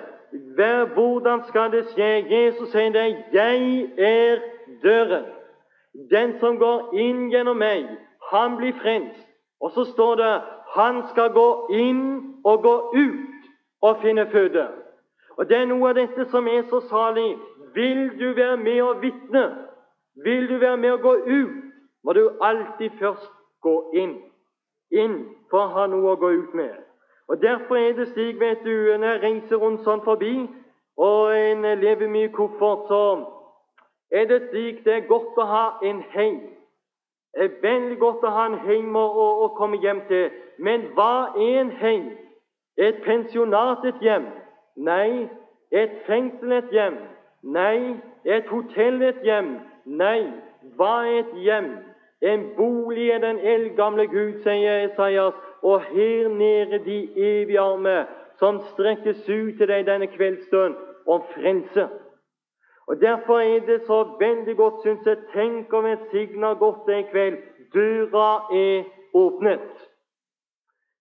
hvordan 0.93 1.43
skal 1.47 1.71
det 1.71 1.85
skje? 1.93 2.25
Jesus 2.29 2.69
sier 2.69 2.91
det 2.91 3.23
'Jeg 3.33 3.91
er 3.97 4.39
døren'. 4.83 5.25
Den 6.11 6.39
som 6.39 6.57
går 6.59 6.93
inn 6.93 7.29
gjennom 7.29 7.57
meg, 7.57 7.87
han 8.31 8.57
blir 8.57 8.73
frelst. 8.81 9.27
Og 9.61 9.71
så 9.71 9.83
står 9.83 10.15
det 10.15 10.41
'Han 10.75 11.03
skal 11.07 11.29
gå 11.29 11.67
inn 11.71 12.35
og 12.43 12.61
gå 12.61 12.91
ut 12.95 13.43
og 13.81 13.97
finne 14.01 14.25
føde'. 14.25 14.67
Og 15.37 15.49
Det 15.49 15.57
er 15.57 15.65
noe 15.65 15.89
av 15.89 15.95
dette 15.95 16.25
som 16.25 16.47
er 16.47 16.61
så 16.61 16.79
salig. 16.79 17.37
Vil 17.73 18.19
du 18.19 18.33
være 18.33 18.57
med 18.57 18.81
og 18.81 19.01
vitne, 19.01 19.55
vil 20.23 20.49
du 20.49 20.57
være 20.57 20.77
med 20.77 20.91
og 20.91 21.01
gå 21.01 21.13
ut, 21.13 21.63
må 22.03 22.13
du 22.13 22.31
alltid 22.41 22.89
først 22.99 23.31
gå 23.61 23.91
inn. 23.93 24.21
Inn 24.91 25.25
for 25.49 25.57
å 25.57 25.67
ha 25.67 25.87
noe 25.87 26.11
å 26.11 26.15
gå 26.15 26.27
ut 26.27 26.53
med. 26.53 26.86
Og 27.27 27.41
Derfor 27.41 27.75
er 27.75 27.93
det 27.93 28.07
slik, 28.07 28.39
vet 28.39 28.57
du, 28.63 28.97
når 28.97 29.07
jeg 29.07 29.23
reiser 29.23 29.55
rundt 29.55 29.83
sånn 29.83 30.03
forbi, 30.05 30.47
og 30.97 31.33
en 31.37 31.65
lever 31.81 32.07
mye 32.09 32.29
koffert, 32.33 32.87
så 32.87 33.01
er 34.11 34.29
det 34.29 34.47
slik 34.49 34.85
det 34.85 34.93
er 34.93 35.09
godt 35.09 35.37
å 35.37 35.45
ha 35.45 35.65
en 35.83 35.99
heim. 36.13 36.39
Det 37.35 37.43
er 37.43 37.57
veldig 37.61 37.97
godt 37.99 38.23
å 38.25 38.31
ha 38.33 38.45
en 38.49 38.59
heim 38.65 38.95
å, 38.95 39.03
å, 39.45 39.49
komme 39.57 39.77
hjem 39.83 39.99
til. 40.07 40.31
Men 40.57 40.87
hva 40.95 41.35
er 41.35 41.59
en 41.61 41.73
heim? 41.81 42.07
Et 42.77 43.03
pensjonat 43.05 43.85
et 43.85 43.99
hjem? 44.01 44.25
Nei. 44.77 45.27
Et 45.71 45.99
fengsel 46.07 46.55
et 46.57 46.71
hjem? 46.73 46.97
Nei. 47.43 47.97
Et 48.25 48.47
hotell 48.49 49.03
et 49.05 49.19
hjem? 49.27 49.51
Nei. 49.85 50.31
Hva 50.79 50.93
er 51.05 51.19
et 51.19 51.35
hjem? 51.43 51.69
En 52.25 52.47
bolig 52.57 53.11
er 53.13 53.21
den 53.21 53.37
eldgamle 53.39 54.07
Gud, 54.09 54.39
sier 54.41 54.87
Esaias, 54.87 55.37
og 55.61 55.81
her 55.81 56.27
nede 56.27 56.85
de 56.85 56.99
evige 57.15 57.59
armer 57.59 58.05
som 58.39 58.61
strekkes 58.73 59.29
ut 59.29 59.57
til 59.57 59.67
deg 59.67 59.85
denne 59.87 60.07
kveldsstund 60.07 60.75
om 61.07 61.23
frelse. 61.33 61.87
Og 62.87 63.01
Derfor 63.01 63.39
er 63.39 63.59
det 63.59 63.81
så 63.87 64.03
veldig 64.19 64.55
godt, 64.55 64.81
syns 64.83 65.05
jeg, 65.05 65.17
tenk 65.33 65.73
om 65.73 65.85
jeg 65.85 65.97
signer 66.11 66.53
godt 66.53 66.89
en 66.89 67.05
kveld. 67.11 67.37
Døra 67.73 68.29
er 68.53 68.83
åpnet. 69.13 69.87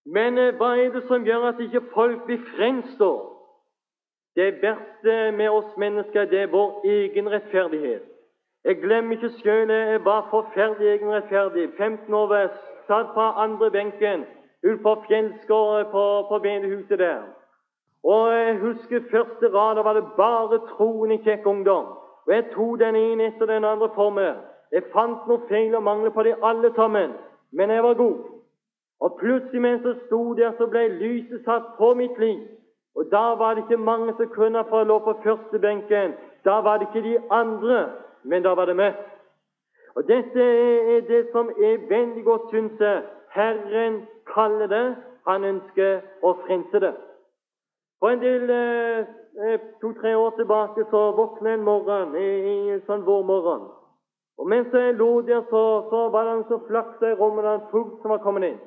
Men 0.06 0.38
eh, 0.38 0.54
hva 0.54 0.72
er 0.78 0.90
det 0.94 1.02
som 1.06 1.24
gjør 1.26 1.48
at 1.48 1.60
ikke 1.60 1.82
folk 1.94 2.24
blir 2.26 2.42
frelst, 2.56 2.98
da? 2.98 3.12
Det 4.36 4.62
verste 4.62 5.32
med 5.32 5.48
oss 5.48 5.76
mennesker, 5.76 6.24
det 6.24 6.40
er 6.40 6.52
vår 6.52 6.82
egen 6.84 7.30
rettferdighet. 7.32 8.02
Jeg 8.64 8.80
glemmer 8.82 9.16
ikke 9.16 9.30
sjøl 9.38 9.70
jeg 9.70 10.04
var 10.04 10.26
forferdelig 10.30 10.88
egenrettferdig. 10.88 11.68
15 11.78 12.14
år 12.14 12.34
satt 12.86 13.14
på 13.14 13.20
andre 13.20 13.70
benken 13.70 14.24
ute 14.64 14.82
på 14.82 14.94
fjellskåret 15.08 15.86
på, 15.92 16.04
på 16.28 16.38
bedehuset 16.38 16.98
der. 16.98 17.22
Og 18.04 18.32
jeg 18.32 18.58
husker 18.58 19.00
første 19.10 19.48
rad, 19.54 19.76
da 19.76 19.82
var 19.82 19.94
det 19.94 20.04
bare 20.16 20.60
troende 20.76 21.18
kjekk 21.18 21.46
ungdom. 21.46 21.86
Og 22.26 22.34
jeg 22.34 22.44
tok 22.54 22.78
den 22.78 22.96
ene 22.96 23.26
etter 23.26 23.46
den 23.46 23.64
andre 23.64 23.88
for 23.94 24.10
meg. 24.10 24.36
Jeg 24.72 24.82
fant 24.92 25.26
noe 25.26 25.42
feil 25.48 25.74
og 25.74 25.82
mangler 25.82 26.10
på 26.14 26.22
de 26.22 26.34
alle 26.42 26.72
sammen, 26.74 27.12
men 27.52 27.70
jeg 27.70 27.82
var 27.82 27.94
god. 27.94 28.16
Og 29.00 29.18
plutselig 29.20 29.62
mens 29.62 29.84
jeg 29.84 29.98
sto 30.06 30.34
der, 30.34 30.52
så 30.58 30.66
ble 30.66 30.88
lyset 30.88 31.44
satt 31.44 31.74
på 31.78 31.94
mitt 31.94 32.18
liv. 32.18 32.40
Og 32.96 33.10
da 33.10 33.34
var 33.38 33.54
det 33.54 33.64
ikke 33.64 33.82
mange 33.82 34.14
som 34.16 34.30
kunne 34.32 34.58
jeg 34.58 34.86
lå 34.86 34.98
på 34.98 35.18
første 35.24 35.58
benken. 35.58 36.14
Da 36.44 36.60
var 36.66 36.78
det 36.78 36.88
ikke 36.88 37.08
de 37.08 37.18
andre, 37.30 37.90
men 38.22 38.42
da 38.42 38.54
var 38.54 38.64
det 38.66 38.76
meg. 38.76 38.94
Og 39.96 40.08
Dette 40.08 40.42
er 40.96 41.00
det 41.08 41.26
som 41.32 41.48
er 41.48 41.88
veldig 41.88 42.24
godt, 42.24 42.50
syns 42.50 42.80
jeg. 42.80 43.02
Herren 43.34 44.06
kaller 44.36 44.70
det. 44.70 44.86
Han 45.26 45.44
ønsker 45.44 46.04
å 46.22 46.36
frelse 46.44 46.82
det. 46.84 46.92
For 47.98 48.12
en 48.12 48.22
del 48.22 48.50
eh, 48.52 49.08
eh 49.42 49.58
to-tre 49.80 50.14
år 50.14 50.36
tilbake 50.36 50.84
så 50.90 51.00
våkna 51.16 51.56
en 51.56 51.64
morgen 51.64 52.14
i, 52.20 52.28
i 52.52 52.80
sånn 52.86 53.04
vårmorgen. 53.08 53.66
Og 54.38 54.48
mens 54.48 54.72
jeg 54.72 54.94
lå 54.94 55.10
der, 55.26 55.42
så, 55.50 55.62
så 55.90 56.08
var 56.12 56.24
det 56.24 56.32
en 56.32 56.48
som 56.48 56.64
flaksa 56.68 57.12
i 57.12 57.16
rommet, 57.20 57.44
en 57.44 57.68
fugl 57.70 57.96
som 58.02 58.12
var 58.12 58.20
kommet 58.24 58.50
inn. 58.50 58.58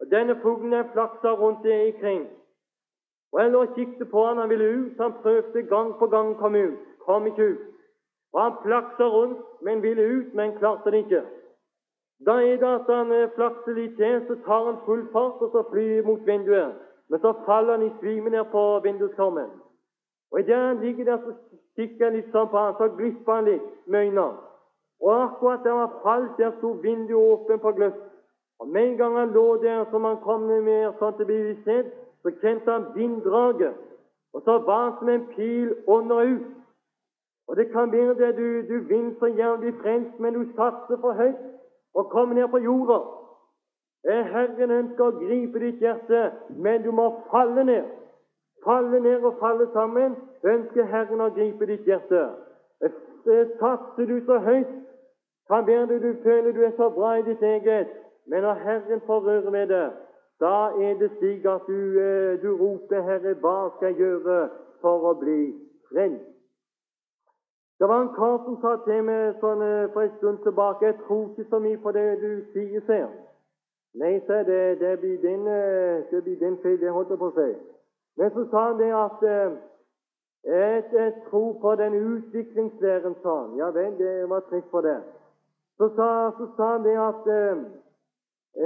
Og 0.00 0.10
Denne 0.10 0.36
fuglen 0.42 0.90
flaksa 0.92 1.32
rundt 1.40 1.64
ikring. 1.64 2.26
Og 3.32 3.40
Jeg 3.40 3.50
lå 3.50 3.62
og 3.62 3.74
kikket 3.76 4.10
på 4.10 4.26
han, 4.26 4.38
han 4.38 4.48
ville 4.48 4.64
ut. 4.64 5.00
Han 5.00 5.16
prøvde 5.22 5.62
gang 5.62 5.94
på 5.98 6.06
gang 6.06 6.34
å 6.34 6.38
komme 6.42 6.62
ut. 6.70 6.84
Kom 7.06 7.26
ikke 7.26 7.48
ut. 7.54 7.64
Og 8.32 8.42
Han 8.42 8.60
flaksa 8.62 9.08
rundt, 9.08 9.40
men 9.62 9.82
ville 9.82 10.02
ut, 10.02 10.34
men 10.34 10.56
klarte 10.58 10.90
det 10.90 11.04
ikke. 11.04 11.22
Da 12.26 12.32
er 12.32 12.56
det 12.56 12.66
at 12.66 12.88
han 12.90 13.30
flakser 13.34 13.74
litt 13.74 13.96
til, 13.96 14.22
så 14.26 14.34
tar 14.46 14.64
han 14.64 14.78
full 14.84 15.04
fart 15.12 15.42
og 15.42 15.50
så 15.52 15.62
flyr 15.70 16.02
mot 16.06 16.26
vinduet. 16.26 16.74
Men 17.08 17.20
så 17.20 17.32
faller 17.46 17.76
han 17.76 17.86
i 17.86 17.92
svime 18.00 18.30
ned 18.30 18.44
på 18.52 18.80
vinduskarmen. 18.84 19.50
Og 20.30 20.40
Idet 20.40 20.56
han 20.56 20.80
ligger 20.80 21.04
der, 21.04 21.18
så 21.18 21.32
kikker 21.76 22.04
han 22.04 22.16
litt 22.16 22.32
sånn 22.34 22.50
på 22.50 22.58
han, 22.58 22.74
så 22.78 22.88
glipper 22.98 23.32
han 23.32 23.48
litt 23.48 23.68
med 23.86 24.00
øynene. 24.00 24.26
Og 25.00 25.14
akkurat 25.14 25.64
der 25.64 25.78
han 25.78 25.94
falt, 26.02 26.34
der 26.38 26.52
sto 26.58 26.72
vinduet 26.82 27.32
åpent 27.32 27.62
på 27.62 27.72
gløtt. 27.72 28.00
Og 28.58 28.68
Med 28.68 28.88
en 28.88 28.96
gang 28.96 29.16
han 29.16 29.32
lå 29.32 29.56
der 29.62 29.84
som 29.90 30.04
han 30.04 30.18
kom 30.24 30.42
med, 30.42 30.92
sånn 30.98 31.14
til 31.16 31.26
bevissthet, 31.26 31.92
så 32.22 32.34
kjente 32.42 32.70
han 32.70 32.88
vinddraget. 32.94 33.78
Og 34.34 34.42
så 34.42 34.58
var 34.58 34.82
han 34.84 34.96
som 34.98 35.08
en 35.08 35.26
pil 35.36 35.74
under 35.86 36.24
ut. 36.34 36.46
Og 37.48 37.56
det 37.56 37.70
kan 37.72 37.92
være 37.92 38.14
det 38.18 38.36
du, 38.36 38.48
du 38.68 38.78
vinner 38.88 39.14
så 39.18 39.56
bli 39.60 39.72
frelst, 39.82 40.18
men 40.18 40.34
du 40.34 40.44
satser 40.56 40.98
for 41.00 41.12
høyt 41.12 41.38
og 41.94 42.10
kom 42.10 42.28
ned 42.28 42.48
på 42.48 42.58
jorda. 42.58 42.98
Herren 44.08 44.70
ønsker 44.70 45.04
å 45.04 45.16
gripe 45.18 45.60
ditt 45.60 45.80
hjerte, 45.82 46.30
men 46.56 46.82
du 46.82 46.90
må 46.94 47.08
falle 47.30 47.64
ned. 47.64 47.88
Falle 48.64 49.00
ned 49.00 49.24
og 49.24 49.38
falle 49.40 49.66
sammen 49.72 50.16
ønsker 50.42 50.86
Herren 50.92 51.20
å 51.20 51.30
gripe 51.34 51.66
ditt 51.66 51.86
hjerte. 51.86 52.28
Satser 53.60 54.06
du 54.06 54.20
så 54.26 54.38
høyt, 54.38 54.70
kan 55.48 55.66
være 55.66 55.98
du 56.00 56.12
føler 56.22 56.52
du 56.52 56.62
er 56.64 56.74
så 56.76 56.90
bra 56.90 57.16
i 57.18 57.26
ditt 57.26 57.42
eget, 57.42 57.88
men 58.26 58.42
når 58.42 58.62
Herren 58.64 59.00
får 59.06 59.20
røre 59.26 59.50
med 59.50 59.68
det, 59.68 59.86
da 60.40 60.70
er 60.78 60.98
det 61.00 61.10
slik 61.18 61.46
at 61.46 61.66
du, 61.66 62.00
eh, 62.00 62.42
du 62.42 62.56
roper, 62.56 63.02
'Herre, 63.02 63.34
hva 63.34 63.70
skal 63.76 63.88
jeg 63.88 63.96
gjøre 63.96 64.48
for 64.80 65.10
å 65.10 65.14
bli 65.18 65.54
frelst?' 65.90 66.37
Det 67.78 67.88
var 67.88 68.00
en 68.00 68.14
kar 68.14 68.38
som 68.44 68.56
sa 68.60 68.70
til 68.84 69.04
meg 69.06 69.36
sånn, 69.40 69.60
eh, 69.62 69.90
for 69.92 70.02
en 70.02 70.14
stund 70.16 70.38
tilbake 70.42 70.84
'Jeg 70.84 70.96
tror 71.06 71.28
ikke 71.28 71.50
så 71.50 71.58
mye 71.58 71.78
på 71.84 71.92
det 71.92 72.20
du 72.22 72.30
sier', 72.52 72.86
sier 72.86 73.06
han. 73.06 73.16
Nei, 73.94 74.20
sa 74.26 74.42
det, 74.42 74.80
det 74.80 74.98
blir 75.00 75.18
din, 75.22 75.46
eh, 75.46 76.02
det 76.10 76.22
blir 76.24 76.38
din 76.38 76.58
feil, 76.62 76.80
det 76.80 76.90
holdt 76.90 77.10
jeg 77.10 77.18
på 77.18 77.28
å 77.30 77.36
si. 77.38 77.54
Men 78.16 78.30
så 78.30 78.46
sa 78.50 78.64
han 78.66 78.78
det 78.78 78.92
at 79.06 79.22
eh, 79.22 79.50
jeg, 80.44 80.84
jeg 80.92 81.12
tror 81.30 81.52
på 81.60 81.74
den 81.74 81.94
utviklingslæren, 81.94 83.14
sa 83.22 83.36
han. 83.42 83.56
Ja 83.56 83.70
vel, 83.70 83.98
det 83.98 84.28
var 84.28 84.40
trist 84.40 84.70
for 84.70 84.80
det. 84.80 85.00
Så 85.78 85.88
sa, 85.96 86.30
så 86.38 86.46
sa 86.56 86.72
han 86.72 86.82
det 86.82 86.98
at 86.98 87.22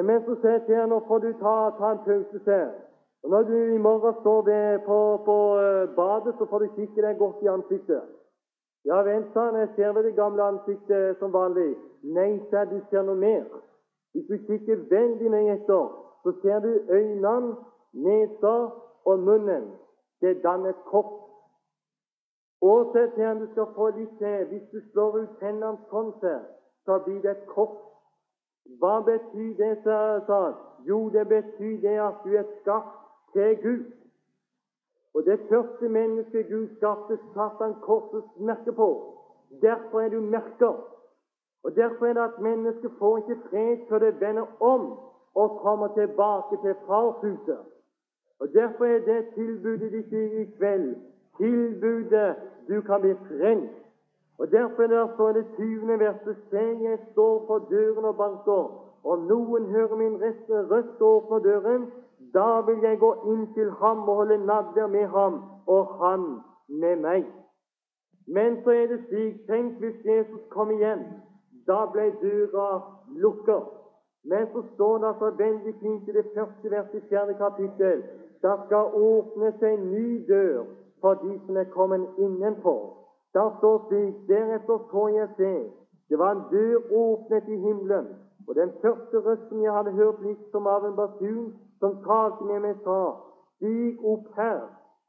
Men 0.04 0.24
så 0.24 0.34
sa 0.40 0.48
jeg 0.48 0.62
til 0.66 0.74
han 0.74 0.88
nå 0.88 1.00
får 1.08 1.18
du 1.18 1.32
ta, 1.32 1.70
ta 1.78 1.90
en 1.92 1.98
pause 2.04 2.38
til. 2.44 2.68
Og 3.22 3.30
Når 3.30 3.42
du 3.42 3.56
i 3.74 3.78
morgen 3.78 4.14
står 4.20 4.42
ved, 4.42 4.78
på, 4.78 5.22
på 5.24 5.36
badet, 5.96 6.34
så 6.38 6.44
får 6.46 6.58
du 6.58 6.68
kikke 6.76 7.02
deg 7.02 7.18
godt 7.18 7.42
i 7.42 7.46
ansiktet. 7.46 8.02
Ja 8.84 9.02
vent 9.06 9.32
sa 9.32 9.44
han, 9.46 9.58
jeg 9.60 9.68
ser 9.76 9.92
ved 9.92 10.02
det 10.02 10.14
gamle 10.14 10.42
ansiktet 10.42 11.18
som 11.18 11.32
vanlig. 11.32 11.76
Nei, 12.02 12.40
sa 12.50 12.64
du 12.64 12.80
ser 12.90 13.04
noe 13.06 13.18
mer. 13.18 13.44
Hvis 14.12 14.26
du 14.28 14.36
kikker 14.46 14.86
veldig 14.90 15.30
nøye 15.30 15.54
etter, 15.54 15.92
så 16.22 16.32
ser 16.42 16.58
du 16.64 16.72
øynene, 16.90 17.54
nesa 17.92 18.54
og 19.04 19.18
munnen. 19.18 19.70
Det 20.20 20.42
danner 20.42 20.42
dannet 20.42 20.84
kors. 20.90 21.22
Og 22.62 22.92
så 22.92 23.06
ser 23.14 23.26
han 23.26 23.40
du 23.40 23.46
skal 23.52 23.66
få 23.76 23.88
litt 23.96 24.18
til. 24.18 24.44
Hvis 24.50 24.66
du 24.72 24.80
slår 24.90 25.16
ut 25.22 25.38
tennene 25.40 25.78
sånn, 25.90 26.12
så 26.86 26.98
blir 27.06 27.22
det 27.22 27.30
et 27.30 27.48
kors. 27.54 27.78
Hva 28.78 29.00
betyr 29.06 29.56
det, 29.58 29.72
sa 29.84 29.96
han? 30.28 30.54
Jo, 30.86 31.08
det 31.10 31.26
betyr 31.28 31.80
det 31.82 31.98
at 32.02 32.22
du 32.24 32.36
er 32.38 32.46
skapt 32.60 32.98
til 33.34 33.56
Gud. 33.62 34.01
Og 35.14 35.24
det 35.24 35.40
første 35.48 35.88
mennesket 35.88 36.48
Gud 36.48 36.68
skapte, 36.76 37.18
satte 37.34 37.64
han 37.64 37.74
korsets 37.82 38.38
merke 38.38 38.72
på. 38.72 38.88
Derfor 39.62 40.00
er 40.00 40.08
du 40.08 40.20
merker. 40.20 40.88
Og 41.64 41.76
Derfor 41.76 42.06
er 42.06 42.12
det 42.12 42.20
at 42.20 42.40
mennesket 42.40 42.90
får 42.98 43.16
ikke 43.16 43.40
fred 43.50 43.76
før 43.88 43.98
det 43.98 44.20
vender 44.20 44.46
om 44.62 44.98
og 45.34 45.60
kommer 45.60 45.88
tilbake 45.94 46.56
til 46.62 46.74
farshuset. 46.86 47.58
Og 48.40 48.48
Derfor 48.52 48.84
er 48.84 48.98
det 48.98 49.34
tilbudet 49.34 49.92
ditt 49.92 50.12
i 50.12 50.44
kveld 50.58 50.96
tilbudet 51.36 52.36
du 52.68 52.80
kan 52.80 53.00
bli 53.00 53.14
frelst. 53.14 53.74
Og 54.38 54.50
Derfor 54.50 54.82
er 54.82 54.86
det 54.86 55.10
så 55.16 55.32
det 55.32 55.46
20. 55.56 55.98
verset 55.98 56.36
Se, 56.50 56.64
jeg 56.82 56.98
står 57.12 57.46
på 57.46 57.58
døren 57.70 58.04
og 58.04 58.16
banker. 58.16 58.64
Og 59.04 59.18
noen 59.18 59.66
hører 59.66 59.96
min 59.96 60.22
røst 60.70 61.00
og 61.00 61.16
åpner 61.16 61.38
døren, 61.38 61.92
da 62.34 62.60
vil 62.66 62.80
jeg 62.82 62.98
gå 62.98 63.12
inn 63.32 63.46
til 63.54 63.70
ham 63.70 64.08
og 64.08 64.16
holde 64.22 64.38
nadder 64.46 64.86
med 64.86 65.06
ham, 65.06 65.42
og 65.66 65.94
han 66.00 66.24
med 66.68 66.96
meg. 66.96 67.26
Men 68.26 68.62
så 68.64 68.70
er 68.70 68.86
det 68.86 69.00
slik 69.08 69.46
Tenk 69.46 69.78
hvis 69.78 70.04
Jesus 70.04 70.42
kom 70.50 70.70
igjen. 70.70 71.04
Da 71.66 71.84
ble 71.92 72.10
døra 72.22 72.68
lukket. 73.24 73.70
Men 74.24 74.46
så 74.52 74.62
står 74.74 74.98
det 74.98 75.06
altså 75.06 75.30
veldig 75.38 75.74
fint 75.80 76.08
i 76.08 76.12
det 76.12 76.26
første 76.34 76.70
verset 76.70 76.94
i 76.94 77.08
fjerde 77.08 77.34
kapittel 77.34 78.02
det 78.42 78.54
skal 78.66 78.94
åpne 78.98 79.52
seg 79.58 79.76
en 79.76 79.90
ny 79.92 80.06
dør 80.28 80.64
for 81.02 81.20
de 81.22 81.36
som 81.46 81.56
er 81.56 81.68
kommet 81.70 82.18
innenfor. 82.18 82.80
Der 83.34 83.54
står 83.58 83.76
slik 83.88 84.16
Deretter 84.28 84.78
så 84.90 85.04
jeg 85.14 85.28
se. 85.36 85.52
Det 86.08 86.18
var 86.18 86.32
en 86.32 86.42
dør 86.50 86.78
åpnet 87.02 87.48
i 87.48 87.58
himmelen. 87.66 88.06
Og 88.48 88.54
den 88.54 88.72
første 88.82 89.18
røsten 89.26 89.62
jeg 89.62 89.72
hadde 89.72 89.92
hørt 89.98 90.22
litt 90.22 90.46
som 90.50 90.66
av 90.66 90.86
en 90.86 90.96
basun, 90.96 91.52
som 91.80 92.00
talte 92.06 92.44
med 92.48 92.64
meg, 92.66 92.80
sa, 92.86 92.98
Stig 93.56 94.00
opp 94.02 94.26
her, 94.36 94.64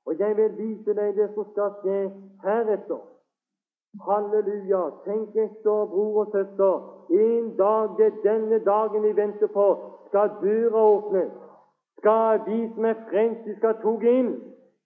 og 0.06 0.20
jeg 0.20 0.38
vil 0.38 0.52
vise 0.58 0.94
deg 0.94 1.16
det 1.18 1.32
som 1.34 1.48
skal 1.54 1.72
skje 1.82 1.98
heretter. 2.44 3.02
Halleluja. 4.02 4.82
Tenk 5.06 5.36
etter, 5.36 5.86
bror 5.90 6.20
og 6.26 6.32
søster. 6.32 6.76
En 7.10 7.56
dag, 7.58 7.90
det 7.98 8.06
er 8.06 8.22
denne 8.24 8.60
dagen 8.66 9.04
vi 9.04 9.16
venter 9.16 9.48
på, 9.48 9.68
skal 10.08 10.30
døra 10.42 10.84
åpnes. 10.96 11.32
skal 11.98 12.40
vi 12.46 12.70
som 12.76 12.86
er 12.86 12.96
frelst, 13.10 13.46
vi 13.46 13.56
skal 13.56 13.76
toge 13.82 14.12
inn, 14.20 14.32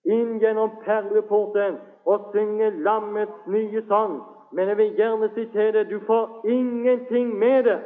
inn 0.04 0.36
gjennom 0.38 0.70
perleporten 0.84 1.80
og 2.06 2.28
synge 2.32 2.70
lammets 2.70 3.46
nye 3.46 3.82
sang. 3.88 4.20
Men 4.52 4.68
jeg 4.68 4.76
vil 4.76 4.94
gjerne 4.96 5.28
si 5.34 5.46
til 5.52 5.72
deg, 5.74 5.90
du 5.90 5.98
får 6.06 6.46
ingenting 6.46 7.34
med 7.38 7.64
det. 7.64 7.80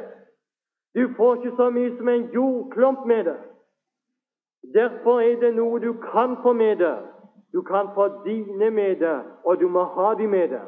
Du 0.95 1.09
får 1.17 1.35
ikke 1.35 1.55
så 1.57 1.69
mye 1.69 1.97
som 1.97 2.09
en 2.09 2.29
jordklump 2.33 3.05
med 3.05 3.23
det. 3.23 3.39
Derfor 4.73 5.19
er 5.19 5.39
det 5.41 5.55
noe 5.55 5.79
du 5.79 5.93
kan 5.93 6.37
få 6.43 6.53
med 6.53 6.75
det. 6.75 6.97
Du 7.53 7.61
kan 7.61 7.89
få 7.95 8.07
dine 8.25 8.69
med 8.69 8.95
det, 8.95 9.19
og 9.45 9.59
du 9.59 9.67
må 9.67 9.83
ha 9.83 10.13
de 10.13 10.27
med 10.27 10.47
det. 10.49 10.61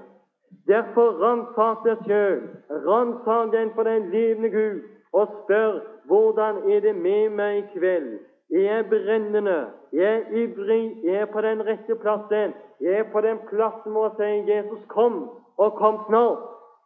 Derfor 0.67 1.17
ransak 1.21 1.85
deg 1.85 2.03
sjøl, 2.05 2.41
ransak 2.69 3.51
den 3.53 3.71
for 3.75 3.83
den 3.83 4.09
levende 4.09 4.49
Gud, 4.49 4.81
og 5.13 5.27
spør 5.43 5.79
hvordan 6.05 6.55
er 6.71 6.79
det 6.79 6.95
med 6.95 7.29
meg 7.29 7.57
i 7.57 7.65
kveld. 7.73 8.19
Jeg 8.49 8.65
er 8.79 8.89
brennende, 8.89 9.65
jeg 9.93 10.15
er 10.15 10.37
ivrig, 10.41 10.97
jeg 11.03 11.15
er 11.21 11.25
på 11.25 11.41
den 11.41 11.65
rette 11.67 11.95
plassen. 11.95 12.53
Jeg 12.81 12.99
er 12.99 13.11
på 13.11 13.21
den 13.21 13.37
plassen 13.49 13.91
hvor 13.91 14.05
jeg 14.05 14.15
sier 14.17 14.55
'Jesus, 14.55 14.85
kom', 14.95 15.29
og 15.57 15.73
kom 15.73 15.99
snart. 16.07 16.37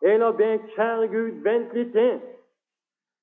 Eller 0.02 0.32
be 0.32 0.58
'Kjære 0.58 1.08
Gud, 1.08 1.44
vent 1.44 1.74
litt 1.74 1.96
til'. 1.96 2.20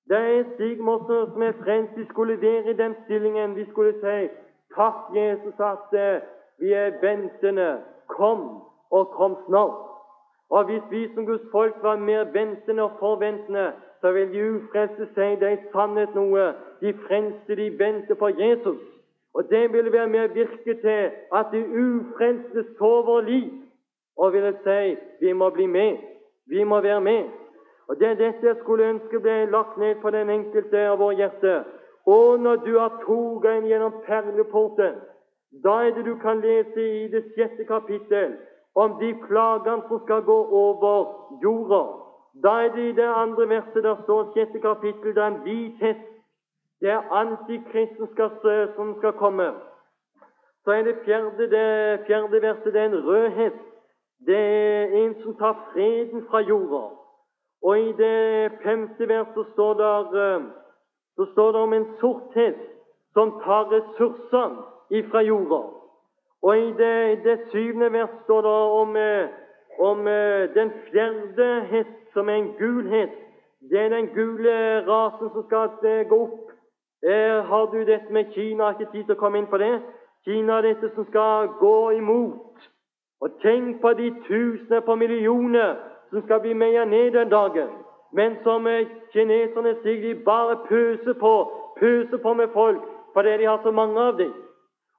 Det 0.09 0.17
er 0.17 0.45
Stig 0.55 0.81
Mosser 0.81 1.27
som 1.33 1.43
er 1.43 1.53
frelst. 1.63 1.97
De 1.97 2.07
skulle 2.07 2.41
være 2.41 2.71
i 2.71 2.77
den 2.77 2.95
stillingen. 3.05 3.57
De 3.57 3.67
skulle 3.71 3.93
si 3.93 4.29
'Takk, 4.75 4.97
Jesus, 5.15 5.55
at 5.61 5.89
eh, 5.93 6.21
vi 6.59 6.73
er 6.73 6.91
ventende. 7.01 7.79
Kom, 8.09 8.63
og 8.91 9.09
kom 9.09 9.37
snart'. 9.49 9.87
Og 10.51 10.65
Hvis 10.65 10.83
vi 10.91 11.15
som 11.15 11.27
Guds 11.27 11.49
folk 11.53 11.75
var 11.83 11.97
mer 11.97 12.25
ventende 12.25 12.83
og 12.83 12.91
forventende, 12.99 13.73
så 14.01 14.13
vil 14.13 14.33
de 14.33 14.51
ufrelste 14.51 15.07
si 15.15 15.21
det 15.41 15.43
er 15.43 15.57
sannhet 15.73 16.15
noe. 16.15 16.53
De 16.81 16.95
frelste 17.07 17.57
de 17.57 17.79
venter 17.79 18.15
på 18.15 18.29
Jesus. 18.29 18.79
Og 19.35 19.51
det 19.51 19.73
vil 19.73 19.93
være 19.93 20.09
med 20.09 20.21
å 20.25 20.33
virke 20.33 20.75
til 20.81 21.11
at 21.35 21.47
de 21.53 21.63
ufrelste 21.85 22.65
sover 22.79 23.21
liv 23.21 23.51
og 24.17 24.33
ville 24.33 24.53
si 24.65 24.97
vi 25.21 25.33
må 25.33 25.51
bli 25.51 25.67
med. 25.67 25.97
Vi 26.47 26.65
må 26.65 26.81
være 26.81 27.01
med. 27.01 27.25
Og 27.89 28.01
Det 28.01 28.09
er 28.09 28.15
dette 28.15 28.47
jeg 28.47 28.57
skulle 28.61 28.85
ønske 28.85 29.21
ble 29.21 29.45
lagt 29.51 29.77
ned 29.79 29.95
på 30.03 30.11
den 30.11 30.31
enkelte 30.31 30.89
av 30.91 30.99
våre 30.99 31.15
hjerter. 31.15 31.65
Og 32.07 32.41
når 32.41 32.57
du 32.57 32.79
har 32.79 33.03
toga 33.07 33.57
inn 33.57 33.69
gjennom 33.71 34.01
perleporten, 34.07 34.99
da 35.65 35.75
er 35.87 35.95
det 35.95 36.05
du 36.07 36.17
kan 36.23 36.41
lese 36.41 36.83
i 36.83 37.07
det 37.09 37.23
sjette 37.35 37.65
kapittel 37.65 38.37
om 38.75 38.99
de 39.01 39.15
plagene 39.27 39.87
som 39.89 40.03
skal 40.05 40.23
gå 40.23 40.37
over 40.63 41.07
jorda. 41.43 41.83
Da 42.43 42.53
er 42.65 42.75
det 42.75 42.89
i 42.89 42.93
det 42.99 43.07
andre 43.07 43.49
verset 43.49 43.83
der 43.83 44.03
står 44.03 44.33
sjette 44.35 44.61
kapittel, 44.61 45.15
det 45.15 45.23
er 45.23 45.27
en 45.27 45.41
hvit 45.47 45.81
hest. 45.81 46.07
Det 46.81 46.91
er 46.91 47.09
antikristen 47.11 48.09
som 48.77 48.95
skal 48.99 49.13
komme. 49.13 49.55
Så 50.65 50.71
er 50.71 50.83
det 50.83 50.99
fjerde, 51.05 51.51
det 51.51 52.01
fjerde 52.07 52.43
verset 52.43 52.73
det 52.75 52.81
er 52.81 52.87
en 52.87 53.07
rød 53.07 53.29
hest. 53.31 53.65
Det 54.27 54.37
er 54.37 54.87
en 55.05 55.15
som 55.23 55.37
tar 55.37 55.71
freden 55.73 56.27
fra 56.31 56.41
jorda. 56.41 57.06
Og 57.63 57.79
i 57.79 57.93
det 57.93 58.53
femte 58.63 59.09
verset 59.09 59.47
står 59.53 59.75
det, 59.75 60.21
eh, 60.21 60.43
så 61.17 61.27
står 61.33 61.53
det 61.53 61.61
om 61.61 61.73
en 61.73 61.89
sort 62.01 62.35
hest 62.35 62.69
som 63.13 63.41
tar 63.45 63.65
ressursene 63.73 64.63
ifra 64.91 65.21
jorda. 65.23 65.63
Og 66.43 66.59
i 66.59 66.73
det, 66.73 67.25
det 67.25 67.41
syvende 67.51 67.93
verset 67.93 68.21
står 68.25 68.41
det 68.43 68.51
om, 68.81 68.97
eh, 68.97 69.29
om 69.79 70.09
eh, 70.09 70.55
den 70.55 70.73
fjerde 70.91 71.61
hest, 71.71 71.97
som 72.13 72.29
er 72.29 72.35
en 72.35 72.55
gul 72.59 72.89
hest. 72.89 73.23
Det 73.71 73.81
er 73.81 73.89
den 73.89 74.07
gule 74.07 74.87
rasen 74.87 75.31
som 75.33 75.45
skal 75.47 75.69
gå 76.09 76.23
opp. 76.23 76.43
Har 77.47 77.67
du 77.67 77.85
dette 77.85 78.13
med 78.13 78.25
Kina? 78.35 78.65
Har 78.65 78.73
ikke 78.73 78.93
tid 78.93 79.05
til 79.05 79.15
å 79.15 79.19
komme 79.21 79.39
inn 79.39 79.47
på 79.47 79.59
det. 79.59 79.81
Kina 80.25 80.57
er 80.59 80.63
dette 80.63 80.89
som 80.95 81.05
skal 81.07 81.49
gå 81.61 81.91
imot. 81.91 82.65
Og 83.21 83.37
tenk 83.43 83.81
på 83.81 83.93
de 83.93 84.11
tusener 84.29 84.81
på 84.81 84.95
millioner 84.95 85.77
som 86.11 86.23
skal 86.23 86.41
bli 86.41 86.55
meia 86.55 86.85
ned 86.85 87.11
den 87.13 87.29
dagen. 87.29 87.69
Men 88.13 88.37
som 88.43 88.67
kineserne 89.13 89.75
sier, 89.83 90.01
de 90.03 90.15
bare 90.25 90.57
pøser 90.69 91.15
på, 91.21 91.35
pøser 91.81 92.23
på 92.23 92.35
med 92.35 92.49
folk 92.55 92.83
fordi 93.17 93.37
de 93.41 93.45
har 93.49 93.61
så 93.63 93.71
mange 93.71 94.01
av 94.01 94.19
dem. 94.19 94.33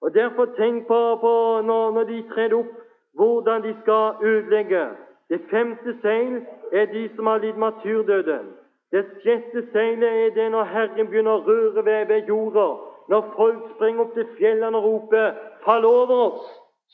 Og 0.02 0.14
Derfor 0.14 0.46
tenk 0.58 0.88
på, 0.88 1.16
på 1.22 1.62
når, 1.66 1.92
når, 1.92 2.04
de 2.04 2.24
trer 2.34 2.54
opp, 2.54 2.72
hvordan 3.14 3.64
de 3.64 3.76
skal 3.82 4.14
ødelegge. 4.22 4.86
Det 5.30 5.42
femte 5.52 5.94
seil 6.02 6.42
er 6.72 6.86
de 6.86 7.10
som 7.16 7.28
har 7.28 7.38
lidd 7.38 7.58
martyrdøden. 7.58 8.48
Det 8.92 9.06
sjette 9.24 9.66
seilet 9.72 10.10
er 10.26 10.30
det 10.36 10.52
når 10.52 10.64
Herren 10.64 11.10
begynner 11.10 11.32
å 11.38 11.44
røre 11.46 11.86
ved, 11.86 12.06
ved 12.08 12.30
jorda. 12.32 12.68
Når 13.10 13.34
folk 13.36 13.64
springer 13.76 14.06
opp 14.06 14.14
til 14.14 14.28
fjellene 14.38 14.78
og 14.78 14.84
roper 14.84 15.32
'Fall 15.64 15.86
over 15.86 16.16
oss! 16.28 16.46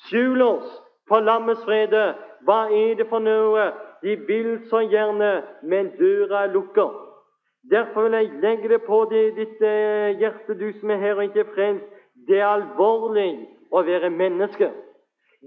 Skjul 0.06 0.42
oss 0.42 0.82
for 1.08 1.20
lammets 1.20 1.64
frede!' 1.64 2.16
Hva 2.44 2.68
er 2.68 2.96
det 2.96 3.08
for 3.10 3.20
noe? 3.20 3.72
De 4.04 4.16
vil 4.28 4.60
så 4.70 4.84
gjerne, 4.92 5.42
men 5.64 5.92
døra 6.00 6.44
er 6.44 6.54
lukka. 6.54 6.88
Derfor 7.72 8.04
vil 8.04 8.14
jeg 8.14 8.32
legge 8.42 8.70
det 8.70 8.82
på 8.84 9.06
ditt 9.12 9.62
eh, 9.64 10.20
hjerte, 10.20 10.58
du 10.60 10.72
som 10.80 10.92
er 10.92 11.00
her 11.00 11.16
og 11.16 11.24
ikke 11.24 11.40
er 11.40 11.54
frelst. 11.56 11.86
Det 12.28 12.40
er 12.40 12.48
alvorlig 12.48 13.30
å 13.72 13.84
være 13.88 14.10
menneske. 14.10 14.70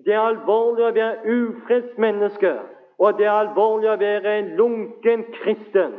Det 0.05 0.15
er 0.15 0.25
alvorlig 0.25 0.87
å 0.87 0.95
være 0.97 1.37
ufrelst 1.37 1.99
menneske. 2.01 2.55
Og 2.99 3.19
det 3.19 3.29
er 3.29 3.37
alvorlig 3.37 3.91
å 3.93 4.01
være 4.01 4.39
en 4.39 4.49
lunken 4.57 5.27
kristen. 5.37 5.99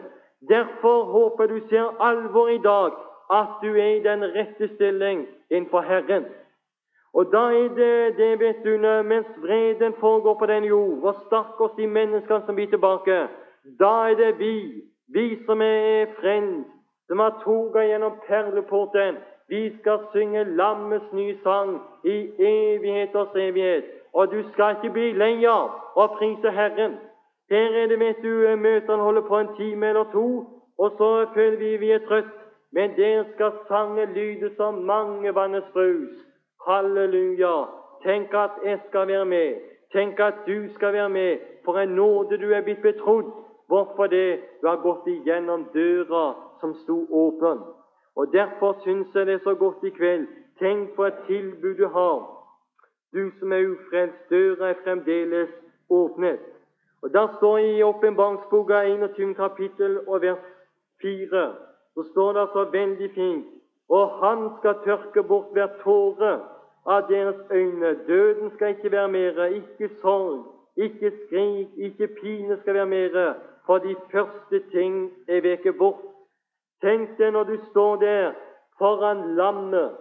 Derfor 0.50 1.06
håper 1.14 1.48
du 1.48 1.60
ser 1.70 1.94
alvor 2.02 2.50
i 2.50 2.62
dag, 2.62 2.98
at 3.34 3.62
du 3.62 3.70
er 3.76 3.98
i 3.98 4.04
den 4.04 4.26
rette 4.34 4.70
stilling 4.76 5.26
innenfor 5.50 5.86
Herren. 5.86 6.26
Og 7.18 7.32
da 7.34 7.44
er 7.60 7.70
det 7.78 8.18
det, 8.18 8.34
vet 8.40 8.60
du, 8.66 8.74
mens 9.12 9.30
vreden 9.42 9.94
foregår 10.00 10.36
på 10.40 10.46
den 10.46 10.64
jord, 10.64 10.98
og 11.04 11.16
stakkars 11.26 11.74
de 11.78 11.88
menneskene 11.88 12.44
som 12.46 12.56
blir 12.56 12.70
tilbake, 12.70 13.16
da 13.80 13.94
er 14.10 14.16
det 14.20 14.40
vi, 14.40 14.84
vi 15.14 15.26
som 15.46 15.62
er 15.62 16.14
frelst, 16.20 16.70
som 17.08 17.20
har 17.20 17.42
toget 17.44 17.90
gjennom 17.90 18.20
perleporten. 18.28 19.18
Vi 19.50 19.78
skal 19.80 20.00
synge 20.14 20.44
lammets 20.44 21.14
nye 21.14 21.38
sang 21.44 21.80
i 22.04 22.18
evigheters 22.40 23.36
evighet. 23.36 23.84
Og 24.14 24.32
du 24.32 24.44
skal 24.52 24.76
ikke 24.76 24.94
bli 24.94 25.12
lei 25.14 25.46
av 25.46 25.96
å 25.96 26.08
prise 26.20 26.52
Herren. 26.52 26.98
Her 27.50 27.78
er 27.82 27.88
det, 27.88 28.00
vet 28.00 28.22
du, 28.24 28.34
møtene 28.60 29.04
holder 29.04 29.26
på 29.28 29.40
en 29.40 29.54
time 29.58 29.90
eller 29.90 30.12
to, 30.12 30.28
og 30.78 30.98
så 31.00 31.12
føler 31.34 31.58
vi 31.58 31.78
vi 31.78 31.92
er 31.96 32.04
trøtt. 32.08 32.34
Men 32.72 32.92
der 32.98 33.24
skal 33.34 33.52
sangen 33.68 34.14
lyde 34.14 34.52
som 34.58 34.84
mange 34.86 35.36
vannes 35.36 35.64
brus. 35.74 36.27
Halleluja! 36.68 37.66
Tenk 38.04 38.34
at 38.34 38.52
jeg 38.66 38.80
skal 38.88 39.08
være 39.08 39.26
med. 39.26 39.56
Tenk 39.94 40.20
at 40.20 40.34
du 40.48 40.74
skal 40.76 40.94
være 40.94 41.10
med. 41.10 41.38
For 41.66 41.78
en 41.78 41.90
nåde 41.90 42.38
du 42.38 42.52
er 42.52 42.62
blitt 42.62 42.82
betrodd. 42.82 43.32
Hvorfor 43.68 44.08
det? 44.08 44.40
Du 44.62 44.68
har 44.68 44.82
gått 44.82 45.08
igjennom 45.08 45.68
døra 45.74 46.34
som 46.60 46.74
sto 46.74 47.08
åpen. 47.12 47.60
Og 48.16 48.34
Derfor 48.34 48.78
syns 48.84 49.16
jeg 49.16 49.26
det 49.26 49.34
er 49.34 49.44
så 49.44 49.56
godt 49.56 49.84
i 49.84 49.90
kveld. 49.90 50.28
Tenk 50.60 50.96
på 50.96 51.06
et 51.06 51.14
tilbud 51.28 51.76
du 51.76 51.88
har. 51.88 52.20
Du 53.14 53.32
som 53.40 53.52
er 53.52 53.68
ufrelst, 53.68 54.30
døra 54.30 54.70
er 54.70 54.84
fremdeles 54.84 55.50
åpnet. 55.90 56.40
Og 57.02 57.14
Der 57.14 57.28
står 57.38 57.58
i 57.58 57.84
Åpenbaringsboka 57.84 58.84
21. 58.84 59.36
kapittel 59.36 60.00
og 60.08 60.22
vers 60.22 60.46
4 61.02 61.54
så 61.94 62.04
står 62.12 62.34
det 62.34 62.48
så 62.54 62.64
veldig 62.64 63.12
fint 63.16 63.46
Og 63.90 64.10
han 64.10 64.50
skal 64.60 64.76
tørke 64.86 65.24
bort 65.24 65.54
hver 65.54 65.68
tåre 65.84 66.40
av 66.88 67.02
deres 67.10 67.36
øyne. 67.52 67.96
Døden 68.08 68.52
skal 68.56 68.70
ikke 68.70 68.92
være 68.92 69.08
mere, 69.08 69.54
ikke 69.54 69.90
sorg, 70.02 70.46
ikke 70.78 71.12
skrik, 71.26 71.68
ikke 71.78 72.08
pine 72.22 72.58
skal 72.62 72.74
være 72.74 72.86
mere, 72.86 73.34
for 73.66 73.78
de 73.78 73.96
første 74.12 74.60
ting 74.72 75.12
er 75.28 75.42
veket 75.42 75.78
bort. 75.78 76.04
Tenk 76.82 77.18
deg 77.18 77.32
når 77.32 77.44
du 77.44 77.58
står 77.72 77.96
der 77.96 78.32
foran 78.78 79.36
lammet. 79.36 79.92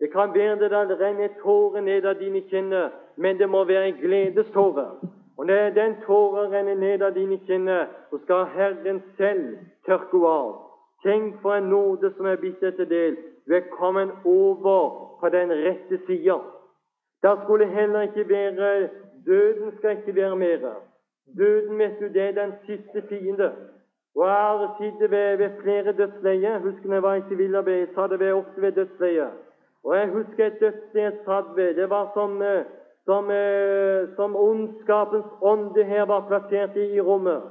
Det 0.00 0.12
kan 0.12 0.34
være 0.34 0.58
det 0.58 0.70
der 0.70 1.00
renner 1.00 1.28
tårer 1.42 1.80
ned 1.80 2.04
av 2.04 2.14
dine 2.14 2.40
kinner, 2.40 2.88
men 3.16 3.38
det 3.38 3.48
må 3.48 3.64
være 3.64 3.88
en 3.88 3.94
gledeståre. 3.94 4.86
Og 5.36 5.46
når 5.46 5.70
den 5.70 5.96
tåren 6.06 6.52
renner 6.52 6.74
ned 6.74 7.02
av 7.02 7.14
dine 7.14 7.38
kinner, 7.46 7.86
så 8.10 8.18
skal 8.24 8.44
Herren 8.44 9.02
selv 9.16 9.56
tørke 9.86 10.12
henne 10.12 10.28
av. 10.28 10.52
Tenk 11.02 11.40
for 11.42 11.54
en 11.54 11.70
nåde 11.70 12.12
som 12.16 12.26
er 12.26 12.36
blitt 12.40 12.60
deg 12.60 12.76
til 12.76 12.88
del. 12.90 13.16
Du 13.46 13.54
er 13.54 13.60
kommet 13.78 14.10
over 14.24 15.16
på 15.20 15.28
den 15.28 15.50
rette 15.50 15.98
sida. 16.06 16.38
Der 17.22 17.42
skulle 17.44 17.66
heller 17.66 18.00
ikke 18.00 18.28
være 18.28 18.88
Døden 19.26 19.76
skal 19.78 19.90
ikke 19.90 20.14
være 20.14 20.36
mer. 20.36 20.58
Døden, 21.38 21.78
vet 21.78 22.00
du, 22.00 22.04
det 22.04 22.22
er 22.22 22.32
den 22.32 22.52
siste 22.66 23.02
fiende. 23.08 23.52
Og 24.16 24.26
Jeg 24.26 24.34
har 24.34 24.76
sittet 24.80 25.10
ved, 25.10 25.36
ved 25.36 25.50
flere 25.62 25.92
dødsleier. 25.92 26.58
Husker 26.58 26.92
jeg 26.92 27.02
var 27.02 27.14
i 27.14 27.22
sivilarbeid, 27.28 27.86
jeg 27.96 28.10
det 28.10 28.20
ved, 28.20 28.32
ofte 28.32 28.62
ved 28.62 28.72
dødsleier. 28.72 29.28
Og 29.84 29.96
jeg 29.96 30.08
husker 30.08 30.46
et 30.46 30.60
dødsleie 30.60 31.04
jeg 31.04 31.12
satt 31.24 31.44
ved. 31.56 31.74
Det 31.74 31.90
var 31.90 32.10
som, 32.14 32.42
eh, 32.42 32.64
som, 33.04 33.30
eh, 33.30 34.08
som 34.16 34.36
ondskapens 34.36 35.26
ånde 35.42 35.84
her 35.84 36.04
var 36.04 36.24
plassert 36.28 36.76
i, 36.76 36.94
i 36.94 37.00
rommet. 37.00 37.42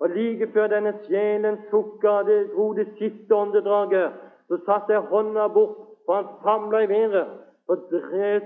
Og 0.00 0.08
like 0.08 0.52
før 0.52 0.66
denne 0.66 0.94
sjelen 1.06 1.58
sukka, 1.70 2.22
det 2.26 2.50
dro 2.54 2.72
det 2.72 2.88
siste 2.98 3.34
åndedraget, 3.34 4.12
så 4.48 4.58
satte 4.66 4.92
jeg 4.92 5.00
hånda 5.00 5.48
bort 5.48 5.76
for 6.06 6.14
han 6.14 6.24
samla 6.42 6.80
i 6.80 6.88
været. 6.88 7.26
Så, 7.66 7.76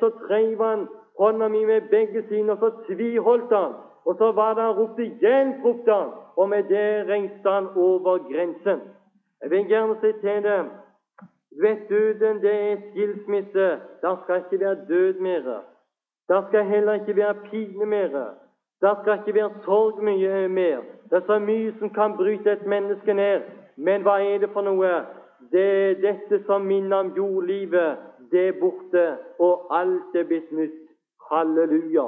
så 0.00 0.10
drev 0.28 0.64
han 0.64 0.88
hånda 1.18 1.48
mi 1.48 1.64
med 1.64 1.80
begge 1.90 2.24
sine, 2.28 2.52
og 2.52 2.58
så 2.58 2.70
tviholdt 2.86 3.52
han. 3.56 3.72
Og 4.04 4.14
så 4.18 4.32
var 4.32 4.54
det 4.54 4.62
han 4.62 4.78
ropte 4.78 5.02
'Hjelp!' 5.02 5.64
ropte 5.64 5.92
han, 5.92 6.10
og 6.36 6.48
med 6.48 6.62
det 6.62 7.08
reiste 7.08 7.50
han 7.50 7.66
over 7.76 8.18
grensen. 8.18 8.80
Jeg 9.42 9.50
vil 9.50 9.66
gjerne 9.66 9.96
si 10.00 10.12
til 10.12 10.42
dem 10.42 10.66
Vet 11.60 11.88
døden, 11.88 12.42
det 12.42 12.72
er 12.72 12.76
skilsmisse. 12.90 13.68
Der 14.02 14.16
skal 14.22 14.36
ikke 14.36 14.64
være 14.64 14.76
død 14.88 15.20
mer. 15.20 15.62
Der 16.28 16.42
skal 16.48 16.64
heller 16.64 16.92
ikke 16.92 17.16
være 17.16 17.34
pine 17.34 17.86
mer. 17.86 18.24
Der 18.80 18.94
skal 19.02 19.18
ikke 19.18 19.40
være 19.40 19.50
sorg 19.64 20.02
mye 20.02 20.48
mer. 20.48 20.78
Det 21.10 21.16
er 21.16 21.26
så 21.26 21.38
mye 21.38 21.74
som 21.78 21.90
kan 21.90 22.16
bryte 22.16 22.52
et 22.52 22.66
menneske 22.66 23.14
ned. 23.14 23.40
Men 23.76 24.02
hva 24.02 24.10
er 24.10 24.38
det 24.38 24.50
for 24.52 24.62
noe? 24.62 24.90
Det 25.52 25.90
er 25.90 26.00
dette 26.00 26.44
som 26.46 26.62
minner 26.62 26.96
om 26.96 27.12
jordlivet. 27.16 27.96
Det 28.30 28.48
er 28.48 28.60
borte, 28.60 29.16
og 29.38 29.66
alt 29.70 30.14
er 30.14 30.24
blitt 30.28 30.52
nytt. 30.52 30.84
Halleluja. 31.30 32.06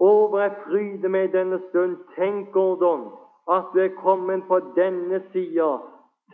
Over 0.00 0.40
jeg 0.40 0.52
fryder 0.64 1.08
meg 1.08 1.32
denne 1.32 1.60
stund. 1.68 1.96
Tenk, 2.16 2.52
Gordon, 2.52 3.08
at 3.52 3.72
du 3.74 3.80
er 3.80 3.96
kommet 3.96 4.44
på 4.48 4.60
denne 4.76 5.22
sida. 5.32 5.70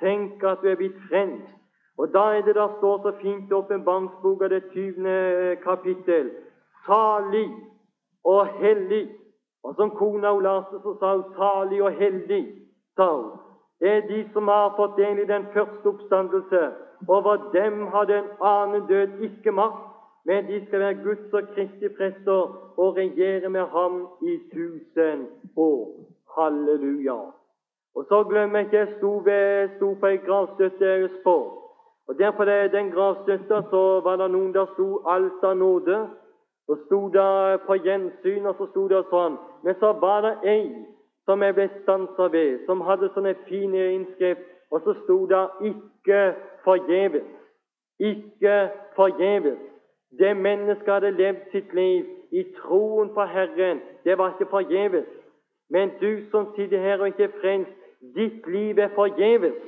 Tenk 0.01 0.43
at 0.43 0.63
du 0.63 0.69
er 0.71 0.79
blitt 0.79 0.99
frelst. 1.09 1.57
Og 1.99 2.13
da 2.15 2.25
er 2.37 2.43
det 2.47 2.55
der 2.55 2.77
står 2.79 3.03
så 3.03 3.13
fint 3.23 3.51
i 3.51 3.55
Åpenbaringsboka, 3.55 4.49
det 4.49 4.63
20. 4.73 5.57
kapittel. 5.63 6.31
Salig 6.87 7.51
og 8.25 8.47
hellig 8.47 9.09
og 9.63 9.75
som 9.77 9.91
kona 9.91 10.31
så 10.71 10.97
sa 11.01 11.17
hun 11.17 11.25
'salig 11.35 11.83
og 11.83 11.93
heldig', 11.93 12.47
sa 12.97 13.17
hun. 13.17 13.50
Er 13.81 14.01
de 14.01 14.29
som 14.33 14.49
har 14.49 14.75
fått 14.77 14.97
del 14.97 15.19
i 15.19 15.25
den 15.25 15.47
første 15.53 15.89
oppstandelse. 15.89 16.61
Over 17.09 17.51
dem 17.53 17.87
har 17.87 18.05
den 18.05 18.25
annen 18.41 18.87
død 18.89 19.23
ikke 19.25 19.53
makt, 19.53 19.87
men 20.25 20.47
de 20.47 20.67
skal 20.67 20.81
være 20.81 21.03
Guds 21.05 21.33
og 21.33 21.49
Kristi 21.55 21.89
prester 21.89 22.43
og 22.77 22.97
regjere 22.97 23.49
med 23.49 23.67
ham 23.73 24.09
i 24.23 24.37
tusen 24.53 25.27
år. 25.57 25.89
Halleluja. 26.37 27.21
Og 27.95 28.05
så 28.09 28.25
glemmer 28.25 28.59
jeg 28.59 28.67
ikke 28.67 28.79
jeg 28.79 29.69
sto, 29.79 29.95
på 29.95 30.07
ei 30.07 30.17
gravstøtte 30.17 30.85
i 30.85 31.03
Østfold. 31.09 31.51
Og 32.09 32.19
der 32.19 32.31
på 32.31 32.45
den 32.45 32.91
gravstøtta 32.91 33.63
så 33.71 34.01
var 34.05 34.17
det 34.17 34.31
noen 34.31 34.55
der 34.55 34.67
sto 34.75 35.01
'Alt 35.05 35.45
av 35.45 35.55
nåde'. 35.57 36.07
Så 36.67 36.77
sto 36.87 37.09
det 37.09 37.61
på 37.67 37.75
gjensyn, 37.75 38.47
og 38.47 38.55
så 38.59 38.67
sto 38.67 38.89
det 38.89 39.05
sånn 39.11 39.39
Men 39.63 39.75
så 39.75 39.93
var 39.93 40.21
det 40.21 40.35
ei 40.45 40.87
som 41.31 41.43
jeg 41.43 41.55
ble 41.55 41.69
stansa 41.83 42.27
ved, 42.33 42.65
som 42.67 42.81
hadde 42.83 43.11
sånne 43.15 43.37
fine 43.47 43.85
innskrift, 43.95 44.43
og 44.71 44.83
så 44.83 44.95
sto 45.05 45.27
det 45.31 45.45
'ikke 45.69 46.35
forgjeves'. 46.67 47.37
Ikke 48.01 48.71
forgjeves. 48.97 49.59
Det 50.19 50.37
mennesket 50.37 50.93
hadde 50.95 51.11
levd 51.11 51.43
sitt 51.53 51.75
liv 51.75 52.05
i 52.33 52.43
troen 52.57 53.15
på 53.15 53.25
Herren. 53.25 53.81
Det 54.05 54.19
var 54.19 54.29
ikke 54.29 54.51
forgjeves. 54.51 55.07
Men 55.71 55.91
du 56.01 56.31
som 56.31 56.47
sitter 56.57 56.79
her 56.79 57.01
og 57.01 57.07
ikke 57.07 57.25
er 57.25 57.39
frelst, 57.41 57.77
ditt 58.15 58.47
liv 58.47 58.79
er 58.79 58.89
forgjeves. 58.95 59.61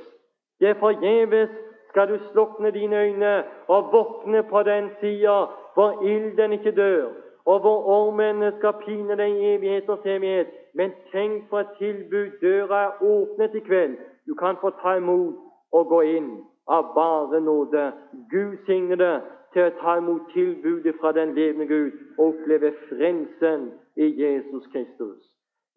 Det 0.59 0.69
er 0.69 0.79
forgjeves 0.79 1.49
skal 1.89 2.07
du 2.07 2.17
slukne 2.31 2.71
dine 2.71 2.97
øyne 2.97 3.43
og 3.67 3.93
våkne 3.93 4.43
på 4.43 4.63
den 4.63 4.89
sida 4.99 5.45
hvor 5.73 6.01
ilden 6.03 6.53
ikke 6.53 6.71
dør, 6.71 7.05
og 7.45 7.59
hvor 7.59 7.87
ormene 7.87 8.53
skal 8.57 8.73
pine 8.85 9.17
deg 9.17 9.29
i 9.29 9.55
evigheters 9.55 10.05
evighet. 10.05 10.62
Men 10.73 10.91
tenk 11.11 11.49
på 11.49 11.59
et 11.59 11.67
tilbud. 11.77 12.31
Døra 12.41 12.83
er 12.85 13.03
åpnet 13.03 13.55
i 13.55 13.59
kveld. 13.59 13.97
Du 14.27 14.33
kan 14.35 14.57
få 14.61 14.69
ta 14.69 14.95
imot 14.97 15.35
og 15.71 15.87
gå 15.87 16.01
inn 16.01 16.31
av 16.67 16.93
bare 16.95 17.41
nåde. 17.41 17.91
Gud 18.31 18.57
signe 18.65 18.95
deg 18.95 19.21
til 19.53 19.67
å 19.67 19.75
ta 19.81 19.97
imot 19.97 20.31
tilbudet 20.33 20.95
fra 21.01 21.11
den 21.11 21.35
levende 21.37 21.67
Gud 21.69 21.91
og 22.17 22.25
oppleve 22.27 22.73
frelsen 22.89 23.69
i 23.95 24.09
Jesus 24.23 24.65
Kristus. 24.73 25.21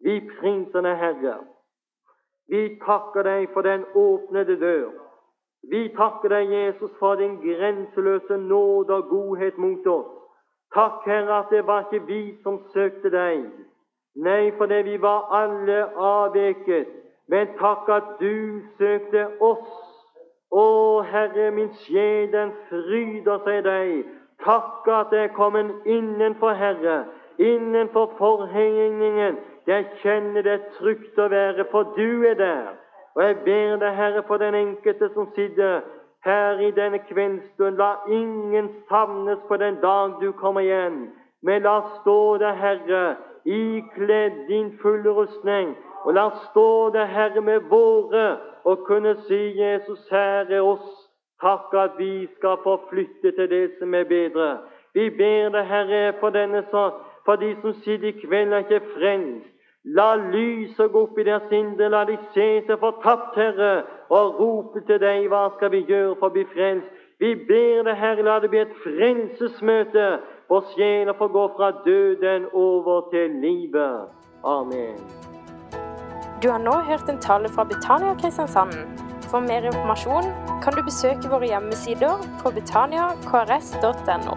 Vi 0.01 0.19
prinsene 0.39 0.95
Herre. 0.95 1.37
Vi 2.49 2.79
takker 2.85 3.23
deg 3.23 3.49
for 3.53 3.61
den 3.61 3.85
åpnede 3.95 4.55
dør. 4.59 4.89
Vi 5.69 5.87
takker 5.97 6.29
deg, 6.29 6.51
Jesus, 6.51 6.91
for 6.99 7.15
din 7.15 7.35
grenseløse 7.41 8.37
nåde 8.37 8.93
og 8.93 9.09
godhet 9.09 9.57
mot 9.57 9.87
oss. 9.87 10.13
Takk, 10.73 11.01
Herre, 11.05 11.39
at 11.39 11.51
det 11.51 11.65
var 11.67 11.87
ikke 11.87 12.05
vi 12.07 12.21
som 12.43 12.61
søkte 12.73 13.11
deg. 13.11 13.43
Nei, 14.17 14.51
fordi 14.57 14.81
vi 14.81 15.01
var 15.01 15.27
alle 15.31 15.85
avveket. 15.95 16.87
Men 17.27 17.47
takk 17.59 17.89
at 17.89 18.03
du 18.19 18.61
søkte 18.77 19.27
oss. 19.43 19.67
Å, 20.51 21.01
Herre, 21.03 21.51
min 21.51 21.69
sjel, 21.83 22.31
den 22.31 22.53
fryder 22.69 23.43
seg 23.45 23.59
i 23.59 23.65
deg. 23.67 23.93
Takk 24.45 24.87
at 24.87 25.13
jeg 25.13 25.27
er 25.27 25.35
kommet 25.35 25.85
innenfor, 25.85 26.55
Herre, 26.55 27.03
innenfor 27.37 28.13
forhengningen. 28.17 29.37
Jeg 29.67 29.85
kjenner 30.01 30.45
det 30.45 30.61
trygt 30.77 31.19
å 31.19 31.27
være, 31.33 31.67
for 31.71 31.93
du 31.97 32.23
er 32.29 32.39
der. 32.39 32.73
Og 33.17 33.23
jeg 33.25 33.39
ber 33.45 33.77
deg, 33.83 33.95
Herre, 33.99 34.23
for 34.27 34.41
den 34.41 34.55
enkelte 34.55 35.11
som 35.13 35.27
sitter 35.35 35.81
her 36.25 36.59
i 36.63 36.71
denne 36.71 37.03
kveldsstund. 37.09 37.77
La 37.77 37.97
ingen 38.07 38.69
savnes 38.89 39.43
på 39.47 39.57
den 39.57 39.81
dag 39.83 40.17
du 40.21 40.31
kommer 40.31 40.63
igjen. 40.63 41.09
Men 41.43 41.67
la 41.67 41.81
stå 41.99 42.37
der, 42.41 42.55
Herre, 42.55 43.03
ikledd 43.47 44.47
din 44.47 44.71
fulle 44.81 45.09
rustning. 45.09 45.75
Og 46.05 46.13
la 46.13 46.29
stå 46.49 46.89
det, 46.93 47.07
Herre, 47.07 47.41
med 47.41 47.59
våre 47.71 48.37
og 48.63 48.85
kunne 48.87 49.15
si, 49.27 49.41
Jesus, 49.59 50.07
her 50.11 50.45
er 50.51 50.61
oss. 50.61 50.87
Takk 51.41 51.73
at 51.77 51.97
vi 51.97 52.27
skal 52.37 52.57
få 52.63 52.79
flytte 52.89 53.31
til 53.31 53.49
det 53.49 53.71
som 53.79 53.93
er 53.93 54.03
bedre. 54.03 54.57
Vi 54.93 55.09
ber 55.09 55.51
deg, 55.53 55.65
Herre, 55.65 56.13
for, 56.19 56.29
denne, 56.29 56.63
for 57.25 57.35
de 57.35 57.55
som 57.61 57.73
sitter 57.83 58.07
i 58.07 58.17
kveld 58.21 58.53
og 58.53 58.59
ikke 58.65 58.79
er 58.81 58.89
frelst. 58.95 59.53
La 59.95 60.15
lyset 60.19 60.91
gå 60.91 61.01
opp 61.05 61.19
i 61.19 61.23
deres 61.23 61.51
indre, 61.55 61.87
la 61.87 62.01
de 62.09 62.17
se 62.33 62.47
seg 62.67 62.79
fortapt, 62.81 63.37
Herre, 63.39 63.83
og 64.09 64.39
rope 64.39 64.81
til 64.87 64.99
deg, 64.99 65.29
hva 65.31 65.45
skal 65.55 65.71
vi 65.71 65.85
gjøre 65.87 66.17
for 66.19 66.27
å 66.27 66.35
bli 66.35 66.43
frelst? 66.51 66.89
Vi 67.23 67.35
ber 67.47 67.85
deg, 67.87 67.93
Herre, 67.95 68.25
la 68.25 68.39
det 68.43 68.49
bli 68.51 68.63
et 68.65 68.73
frelsesmøte, 68.83 70.07
for 70.47 70.63
sjela 70.73 71.13
får 71.13 71.27
gå 71.27 71.45
fra 71.57 71.71
døden 71.85 72.45
over 72.53 73.09
til 73.11 73.29
livet. 73.45 74.07
Amen. 74.43 74.97
Du 76.43 76.49
har 76.49 76.59
nå 76.59 76.75
hørt 76.89 77.09
en 77.09 77.19
tale 77.19 77.49
fra 77.49 77.63
Betania 77.63 78.13
Kristiansand. 78.21 78.73
For 79.31 79.39
mer 79.39 79.65
informasjon 79.67 80.29
kan 80.63 80.73
du 80.77 80.83
besøke 80.85 81.31
våre 81.31 81.49
hjemmesider 81.49 82.21
på 82.43 82.51
betaniakrs.no. 82.59 84.35